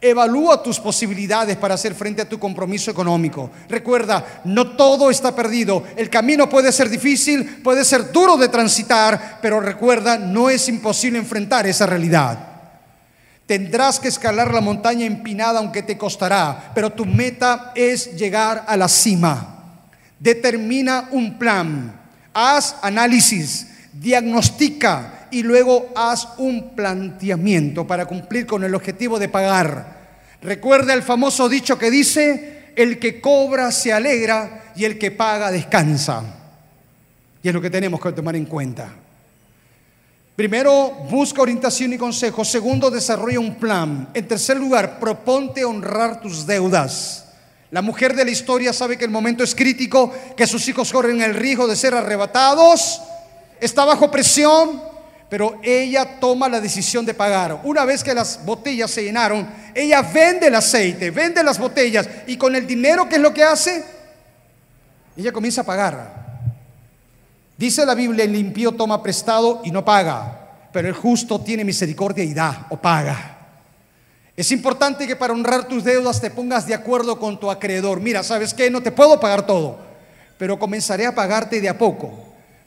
[0.00, 3.50] Evalúa tus posibilidades para hacer frente a tu compromiso económico.
[3.68, 5.84] Recuerda, no todo está perdido.
[5.94, 11.18] El camino puede ser difícil, puede ser duro de transitar, pero recuerda, no es imposible
[11.18, 12.51] enfrentar esa realidad.
[13.52, 18.78] Tendrás que escalar la montaña empinada aunque te costará, pero tu meta es llegar a
[18.78, 19.82] la cima.
[20.18, 22.00] Determina un plan,
[22.32, 29.98] haz análisis, diagnostica y luego haz un planteamiento para cumplir con el objetivo de pagar.
[30.40, 35.50] Recuerda el famoso dicho que dice, el que cobra se alegra y el que paga
[35.50, 36.22] descansa.
[37.42, 39.01] Y es lo que tenemos que tomar en cuenta.
[40.36, 42.44] Primero, busca orientación y consejo.
[42.44, 44.08] Segundo, desarrolla un plan.
[44.14, 47.26] En tercer lugar, proponte honrar tus deudas.
[47.70, 51.22] La mujer de la historia sabe que el momento es crítico, que sus hijos corren
[51.22, 53.00] el riesgo de ser arrebatados,
[53.60, 54.82] está bajo presión,
[55.30, 57.60] pero ella toma la decisión de pagar.
[57.64, 62.36] Una vez que las botellas se llenaron, ella vende el aceite, vende las botellas y
[62.36, 63.82] con el dinero, ¿qué es lo que hace?
[65.16, 66.21] Ella comienza a pagar.
[67.62, 72.24] Dice la Biblia, el impío toma prestado y no paga, pero el justo tiene misericordia
[72.24, 73.38] y da o paga.
[74.36, 78.00] Es importante que para honrar tus deudas te pongas de acuerdo con tu acreedor.
[78.00, 78.68] Mira, ¿sabes qué?
[78.68, 79.78] No te puedo pagar todo,
[80.38, 82.12] pero comenzaré a pagarte de a poco.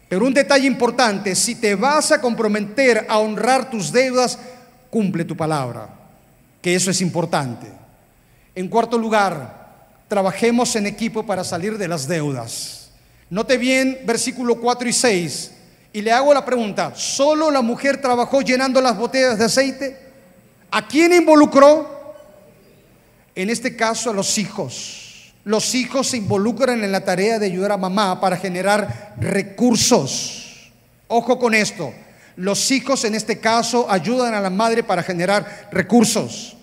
[0.07, 4.39] Pero un detalle importante, si te vas a comprometer a honrar tus deudas,
[4.89, 5.89] cumple tu palabra,
[6.61, 7.67] que eso es importante.
[8.55, 9.73] En cuarto lugar,
[10.07, 12.84] trabajemos en equipo para salir de las deudas.
[13.29, 15.51] Note bien versículo 4 y 6.
[15.93, 19.97] Y le hago la pregunta, ¿solo la mujer trabajó llenando las botellas de aceite?
[20.69, 22.15] ¿A quién involucró?
[23.33, 25.33] En este caso a los hijos.
[25.45, 30.71] Los hijos se involucran en la tarea de ayudar a mamá para generar recursos.
[31.07, 31.93] Ojo con esto.
[32.35, 36.57] Los hijos en este caso ayudan a la madre para generar recursos.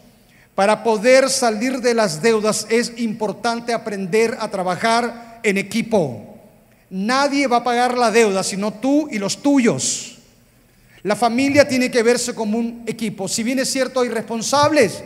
[0.54, 6.31] Para poder salir de las deudas es importante aprender a trabajar en equipo.
[6.92, 10.18] Nadie va a pagar la deuda, sino tú y los tuyos.
[11.04, 13.28] La familia tiene que verse como un equipo.
[13.28, 15.02] Si bien es cierto, hay responsables.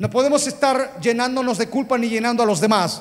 [0.00, 3.00] No podemos estar llenándonos de culpa ni llenando a los demás.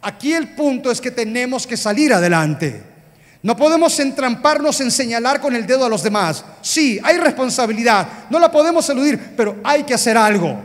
[0.00, 2.82] Aquí el punto es que tenemos que salir adelante.
[3.42, 6.42] No podemos entramparnos en señalar con el dedo a los demás.
[6.62, 10.58] Sí, hay responsabilidad, no la podemos eludir, pero hay que hacer algo.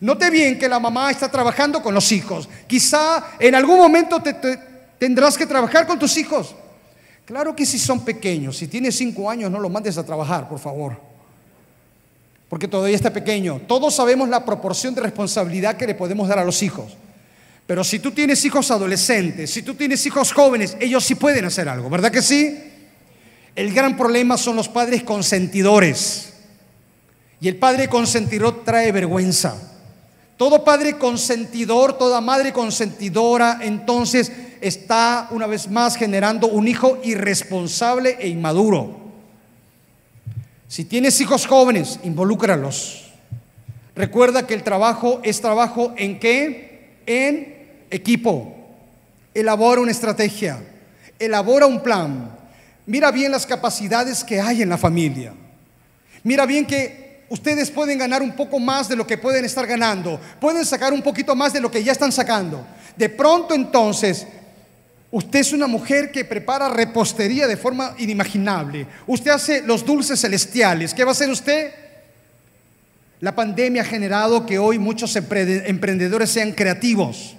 [0.00, 2.48] Note bien que la mamá está trabajando con los hijos.
[2.66, 6.54] Quizá en algún momento te, te Tendrás que trabajar con tus hijos.
[7.24, 10.58] Claro que si son pequeños, si tienes cinco años, no los mandes a trabajar, por
[10.58, 10.96] favor.
[12.48, 13.62] Porque todavía está pequeño.
[13.66, 16.96] Todos sabemos la proporción de responsabilidad que le podemos dar a los hijos.
[17.66, 21.68] Pero si tú tienes hijos adolescentes, si tú tienes hijos jóvenes, ellos sí pueden hacer
[21.68, 22.56] algo, ¿verdad que sí?
[23.56, 26.34] El gran problema son los padres consentidores.
[27.40, 29.75] Y el padre consentidor trae vergüenza.
[30.36, 34.30] Todo padre consentidor, toda madre consentidora, entonces
[34.60, 39.00] está una vez más generando un hijo irresponsable e inmaduro.
[40.68, 43.12] Si tienes hijos jóvenes, involúcralos.
[43.94, 46.98] Recuerda que el trabajo es trabajo en qué?
[47.06, 48.54] En equipo.
[49.32, 50.62] Elabora una estrategia,
[51.18, 52.30] elabora un plan.
[52.84, 55.32] Mira bien las capacidades que hay en la familia.
[56.22, 60.20] Mira bien que ustedes pueden ganar un poco más de lo que pueden estar ganando.
[60.40, 62.66] Pueden sacar un poquito más de lo que ya están sacando.
[62.96, 64.26] De pronto entonces
[65.10, 68.86] Usted es una mujer que prepara repostería de forma inimaginable.
[69.06, 70.92] Usted hace los dulces celestiales.
[70.92, 71.72] ¿Qué va a hacer usted?
[73.20, 77.34] La pandemia ha generado que hoy muchos emprendedores sean creativos.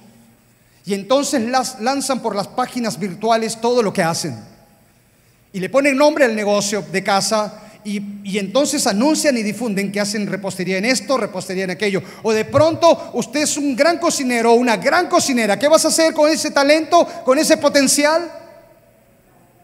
[0.85, 1.43] Y entonces
[1.79, 4.35] lanzan por las páginas virtuales todo lo que hacen.
[5.51, 10.27] Y le ponen nombre al negocio de casa y, entonces anuncian y difunden que hacen
[10.27, 12.01] repostería en esto, repostería en aquello.
[12.23, 15.57] O de pronto usted es un gran cocinero o una gran cocinera.
[15.57, 18.31] ¿Qué vas a hacer con ese talento, con ese potencial?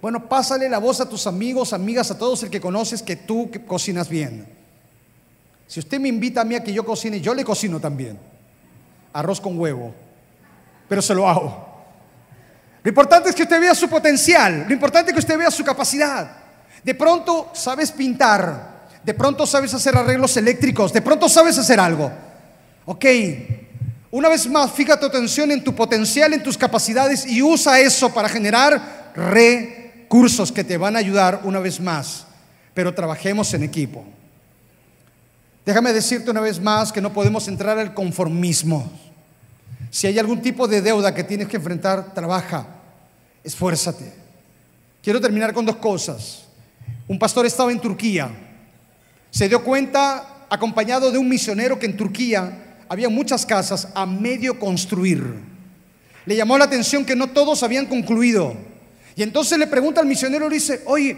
[0.01, 3.49] Bueno, pásale la voz a tus amigos, amigas, a todos el que conoces que tú
[3.66, 4.45] cocinas bien.
[5.68, 8.20] Si usted me invita a mí a que yo cocine, yo le cocino también.
[9.14, 9.93] Arroz con huevo.
[10.89, 11.74] Pero se lo hago.
[12.84, 14.66] Lo importante es que usted vea su potencial.
[14.68, 16.43] Lo importante es que usted vea su capacidad.
[16.84, 22.12] De pronto sabes pintar, de pronto sabes hacer arreglos eléctricos, de pronto sabes hacer algo.
[22.86, 23.06] Ok,
[24.12, 28.14] una vez más, fija tu atención en tu potencial, en tus capacidades y usa eso
[28.14, 32.26] para generar recursos que te van a ayudar una vez más.
[32.74, 34.04] Pero trabajemos en equipo.
[35.66, 38.92] Déjame decirte una vez más que no podemos entrar al conformismo.
[39.90, 42.68] Si hay algún tipo de deuda que tienes que enfrentar, trabaja,
[43.44, 44.14] esfuérzate.
[45.02, 46.43] Quiero terminar con dos cosas.
[47.14, 48.28] Un pastor estaba en Turquía.
[49.30, 54.59] Se dio cuenta, acompañado de un misionero, que en Turquía había muchas casas a medio
[54.59, 55.24] construir.
[56.26, 58.55] Le llamó la atención que no todos habían concluido.
[59.16, 61.16] Y entonces le pregunta al misionero, le dice, oye,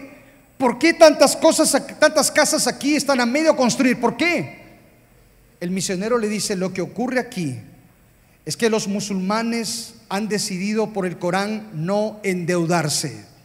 [0.58, 3.98] ¿por qué tantas cosas, tantas casas aquí están a medio construir?
[3.98, 4.66] ¿Por qué?
[5.60, 7.58] El misionero le dice, lo que ocurre aquí
[8.44, 13.35] es que los musulmanes han decidido por el Corán no endeudarse.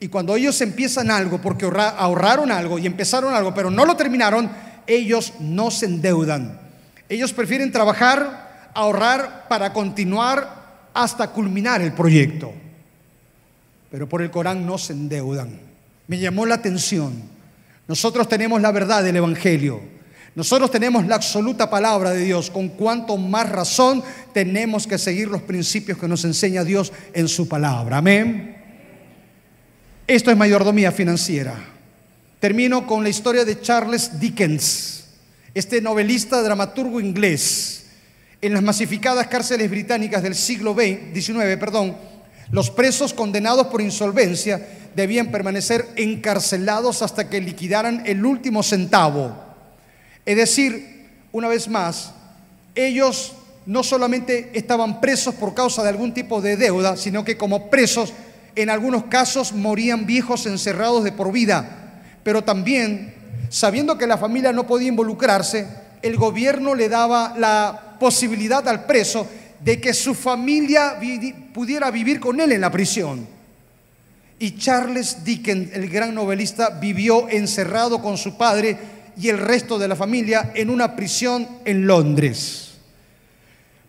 [0.00, 4.50] Y cuando ellos empiezan algo, porque ahorraron algo y empezaron algo, pero no lo terminaron,
[4.86, 6.60] ellos no se endeudan.
[7.08, 12.52] Ellos prefieren trabajar, ahorrar para continuar hasta culminar el proyecto.
[13.90, 15.60] Pero por el Corán no se endeudan.
[16.06, 17.12] Me llamó la atención.
[17.86, 19.80] Nosotros tenemos la verdad del Evangelio.
[20.34, 22.50] Nosotros tenemos la absoluta palabra de Dios.
[22.50, 27.46] Con cuanto más razón tenemos que seguir los principios que nos enseña Dios en su
[27.46, 27.98] palabra.
[27.98, 28.63] Amén.
[30.06, 31.54] Esto es mayordomía financiera.
[32.38, 35.06] Termino con la historia de Charles Dickens,
[35.54, 37.86] este novelista, dramaturgo inglés.
[38.42, 41.96] En las masificadas cárceles británicas del siglo XIX, perdón,
[42.50, 44.60] los presos condenados por insolvencia
[44.94, 49.34] debían permanecer encarcelados hasta que liquidaran el último centavo.
[50.26, 52.12] Es decir, una vez más,
[52.74, 53.32] ellos
[53.64, 58.12] no solamente estaban presos por causa de algún tipo de deuda, sino que como presos
[58.56, 63.14] en algunos casos morían viejos encerrados de por vida, pero también,
[63.48, 65.66] sabiendo que la familia no podía involucrarse,
[66.02, 69.26] el gobierno le daba la posibilidad al preso
[69.60, 70.98] de que su familia
[71.52, 73.26] pudiera vivir con él en la prisión.
[74.38, 78.76] Y Charles Dickens, el gran novelista, vivió encerrado con su padre
[79.16, 82.73] y el resto de la familia en una prisión en Londres.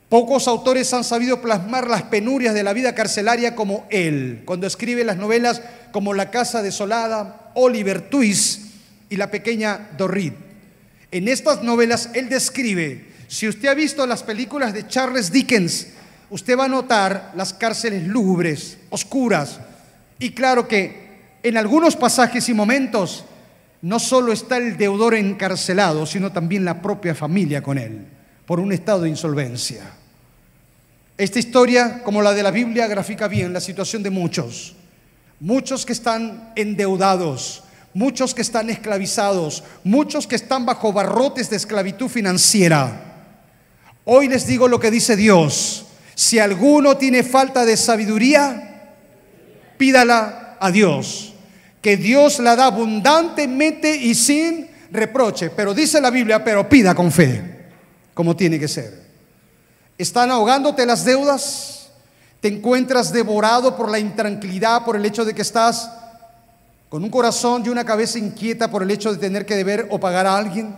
[0.09, 5.03] Pocos autores han sabido plasmar las penurias de la vida carcelaria como él, cuando escribe
[5.03, 8.73] las novelas como La Casa Desolada, Oliver Twist
[9.09, 10.35] y La Pequeña Dorrit.
[11.11, 15.87] En estas novelas él describe, si usted ha visto las películas de Charles Dickens,
[16.29, 19.59] usted va a notar las cárceles lúgubres, oscuras,
[20.19, 23.25] y claro que en algunos pasajes y momentos
[23.81, 28.14] no solo está el deudor encarcelado, sino también la propia familia con él
[28.45, 29.83] por un estado de insolvencia.
[31.17, 34.75] Esta historia, como la de la Biblia, grafica bien la situación de muchos.
[35.39, 42.09] Muchos que están endeudados, muchos que están esclavizados, muchos que están bajo barrotes de esclavitud
[42.09, 43.13] financiera.
[44.03, 45.85] Hoy les digo lo que dice Dios.
[46.15, 48.93] Si alguno tiene falta de sabiduría,
[49.77, 51.33] pídala a Dios,
[51.81, 55.49] que Dios la da abundantemente y sin reproche.
[55.49, 57.54] Pero dice la Biblia, pero pida con fe
[58.15, 59.05] como tiene que ser.
[59.99, 61.89] ¿Están ahogándote las deudas?
[62.41, 65.91] ¿Te encuentras devorado por la intranquilidad, por el hecho de que estás
[66.89, 69.99] con un corazón y una cabeza inquieta por el hecho de tener que deber o
[69.99, 70.75] pagar a alguien?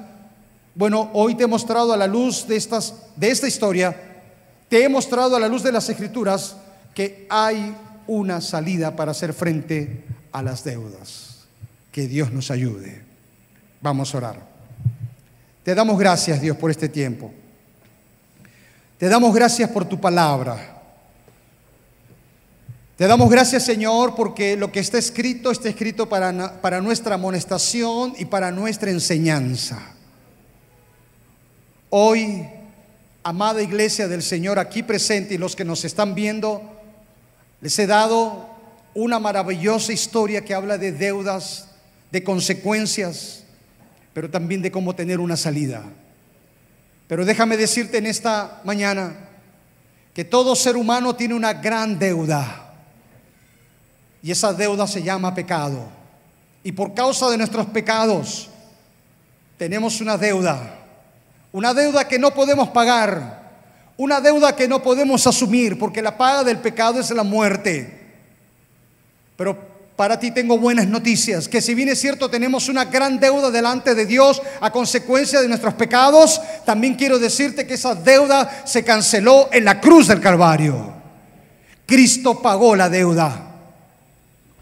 [0.76, 3.96] Bueno, hoy te he mostrado a la luz de, estas, de esta historia,
[4.70, 6.56] te he mostrado a la luz de las escrituras
[6.94, 7.76] que hay
[8.08, 11.46] una salida para hacer frente a las deudas.
[11.92, 13.02] Que Dios nos ayude.
[13.82, 14.57] Vamos a orar.
[15.68, 17.30] Te damos gracias, Dios, por este tiempo.
[18.98, 20.82] Te damos gracias por tu palabra.
[22.96, 28.14] Te damos gracias, Señor, porque lo que está escrito está escrito para, para nuestra amonestación
[28.18, 29.78] y para nuestra enseñanza.
[31.90, 32.48] Hoy,
[33.22, 36.62] amada iglesia del Señor aquí presente y los que nos están viendo,
[37.60, 38.48] les he dado
[38.94, 41.68] una maravillosa historia que habla de deudas,
[42.10, 43.44] de consecuencias,
[44.18, 45.84] pero también de cómo tener una salida.
[47.08, 49.16] Pero déjame decirte en esta mañana
[50.12, 52.74] que todo ser humano tiene una gran deuda.
[54.24, 55.88] Y esa deuda se llama pecado.
[56.64, 58.50] Y por causa de nuestros pecados
[59.56, 60.80] tenemos una deuda.
[61.52, 63.52] Una deuda que no podemos pagar.
[63.98, 68.16] Una deuda que no podemos asumir porque la paga del pecado es la muerte.
[69.36, 73.50] Pero para ti tengo buenas noticias, que si bien es cierto tenemos una gran deuda
[73.50, 78.84] delante de Dios a consecuencia de nuestros pecados, también quiero decirte que esa deuda se
[78.84, 80.94] canceló en la cruz del Calvario.
[81.88, 83.56] Cristo pagó la deuda.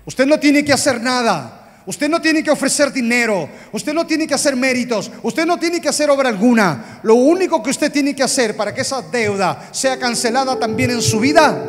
[0.06, 1.52] Usted no tiene que hacer nada.
[1.86, 5.80] Usted no tiene que ofrecer dinero, usted no tiene que hacer méritos, usted no tiene
[5.80, 7.02] que hacer obra alguna.
[7.04, 11.02] Lo único que usted tiene que hacer para que esa deuda sea cancelada también en
[11.04, 11.64] su vida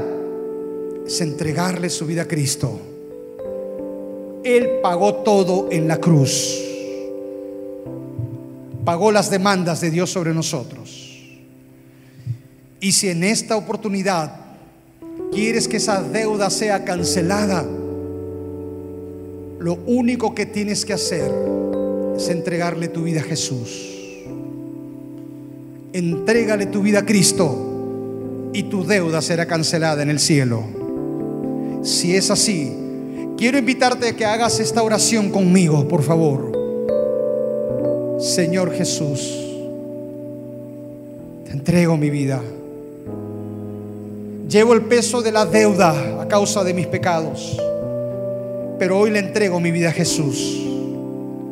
[1.07, 2.95] es entregarle su vida a Cristo.
[4.47, 6.62] Él pagó todo en la cruz.
[8.84, 11.20] Pagó las demandas de Dios sobre nosotros.
[12.80, 14.36] Y si en esta oportunidad
[15.32, 17.66] quieres que esa deuda sea cancelada,
[19.59, 21.28] lo único que tienes que hacer
[22.16, 24.22] es entregarle tu vida a Jesús.
[25.92, 30.62] Entrégale tu vida a Cristo y tu deuda será cancelada en el cielo.
[31.82, 32.86] Si es así,
[33.37, 36.53] quiero invitarte a que hagas esta oración conmigo, por favor.
[38.20, 39.37] Señor Jesús,
[41.45, 42.41] te entrego mi vida.
[44.49, 47.61] Llevo el peso de la deuda a causa de mis pecados.
[48.78, 50.62] Pero hoy le entrego mi vida a Jesús,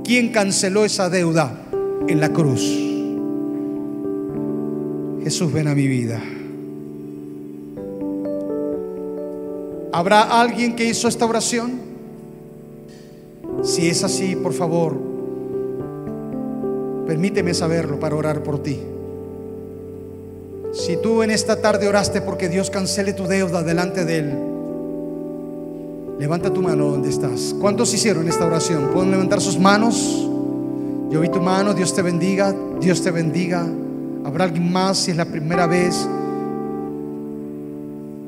[0.05, 1.53] quien canceló esa deuda
[2.07, 2.61] en la cruz.
[5.23, 6.21] Jesús, ven a mi vida.
[9.95, 11.81] ¿Habrá alguien que hizo esta oración?
[13.63, 14.97] Si es así, por favor,
[17.07, 18.81] permíteme saberlo para orar por ti.
[20.73, 24.39] Si tú en esta tarde oraste porque Dios cancele tu deuda delante de Él,
[26.19, 27.55] Levanta tu mano donde estás.
[27.61, 28.91] ¿Cuántos hicieron esta oración?
[28.93, 30.29] ¿Pueden levantar sus manos?
[31.11, 33.67] Yo vi tu mano, Dios te bendiga, Dios te bendiga.
[34.25, 36.09] ¿Habrá alguien más si es la primera vez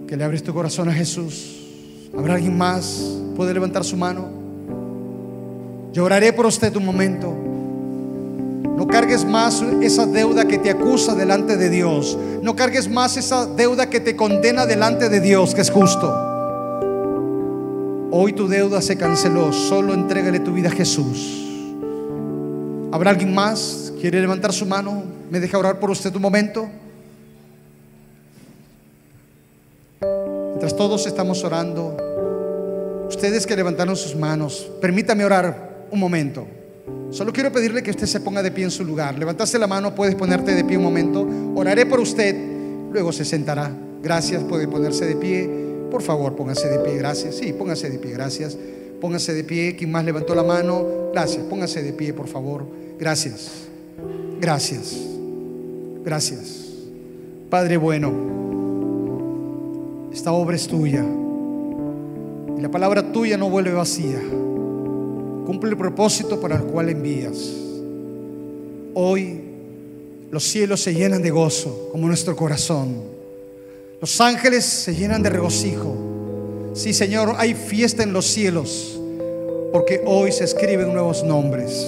[0.07, 1.57] que le abres tu corazón a Jesús?
[2.17, 3.03] ¿Habrá alguien más?
[3.35, 4.29] ¿Puede levantar su mano?
[5.93, 7.35] Yo oraré por usted un momento.
[8.77, 12.17] No cargues más esa deuda que te acusa delante de Dios.
[12.43, 16.09] No cargues más esa deuda que te condena delante de Dios, que es justo.
[18.13, 21.45] Hoy tu deuda se canceló, solo entrégale tu vida a Jesús.
[22.93, 23.93] ¿Habrá alguien más?
[24.01, 25.03] ¿Quiere levantar su mano?
[25.31, 26.69] ¿Me deja orar por usted un momento?
[30.57, 31.95] Mientras todos estamos orando,
[33.11, 36.47] ustedes que levantaron sus manos, permítame orar un momento.
[37.11, 39.19] Solo quiero pedirle que usted se ponga de pie en su lugar.
[39.19, 41.29] Levantaste la mano, puedes ponerte de pie un momento.
[41.55, 42.35] Oraré por usted,
[42.91, 43.71] luego se sentará.
[44.03, 45.47] Gracias, puede ponerse de pie.
[45.91, 47.35] Por favor, póngase de pie, gracias.
[47.35, 48.57] Sí, póngase de pie, gracias.
[48.99, 49.77] Póngase de pie.
[49.77, 51.45] Quien más levantó la mano, gracias.
[51.45, 52.65] Póngase de pie, por favor.
[52.99, 53.51] Gracias.
[54.41, 54.97] Gracias.
[56.03, 56.65] Gracias.
[57.51, 58.46] Padre bueno,
[60.17, 61.05] esta obra es tuya.
[62.57, 64.21] Y la palabra tuya no vuelve vacía.
[65.47, 67.53] Cumple el propósito para el cual envías.
[68.95, 69.41] Hoy
[70.31, 73.17] los cielos se llenan de gozo, como nuestro corazón
[74.01, 75.97] los ángeles se llenan de regocijo.
[76.75, 79.01] Sí, Señor, hay fiesta en los cielos,
[79.73, 81.87] porque hoy se escriben nuevos nombres.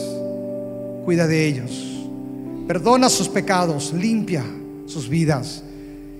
[1.05, 1.71] Cuida de ellos.
[2.67, 4.45] Perdona sus pecados, limpia
[4.87, 5.63] sus vidas.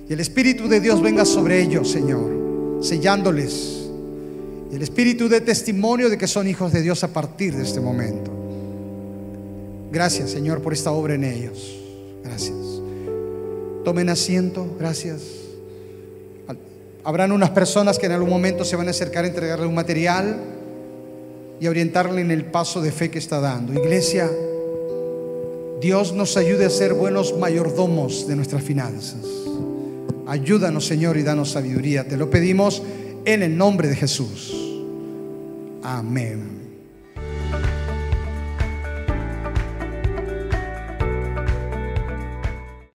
[0.09, 3.89] Y el Espíritu de Dios venga sobre ellos, Señor, sellándoles.
[4.73, 7.81] Y el Espíritu de testimonio de que son hijos de Dios a partir de este
[7.81, 8.31] momento.
[9.93, 11.79] Gracias, Señor, por esta obra en ellos.
[12.25, 12.57] Gracias.
[13.85, 14.67] Tomen asiento.
[14.79, 15.23] Gracias.
[17.05, 20.39] Habrán unas personas que en algún momento se van a acercar a entregarle un material
[21.61, 23.73] y orientarle en el paso de fe que está dando.
[23.73, 24.31] Iglesia,
[25.81, 29.21] Dios nos ayude a ser buenos mayordomos de nuestras finanzas.
[30.29, 32.07] Ayúdanos, Señor, y danos sabiduría.
[32.07, 32.83] Te lo pedimos
[33.25, 34.55] en el nombre de Jesús.
[35.83, 36.68] Amén.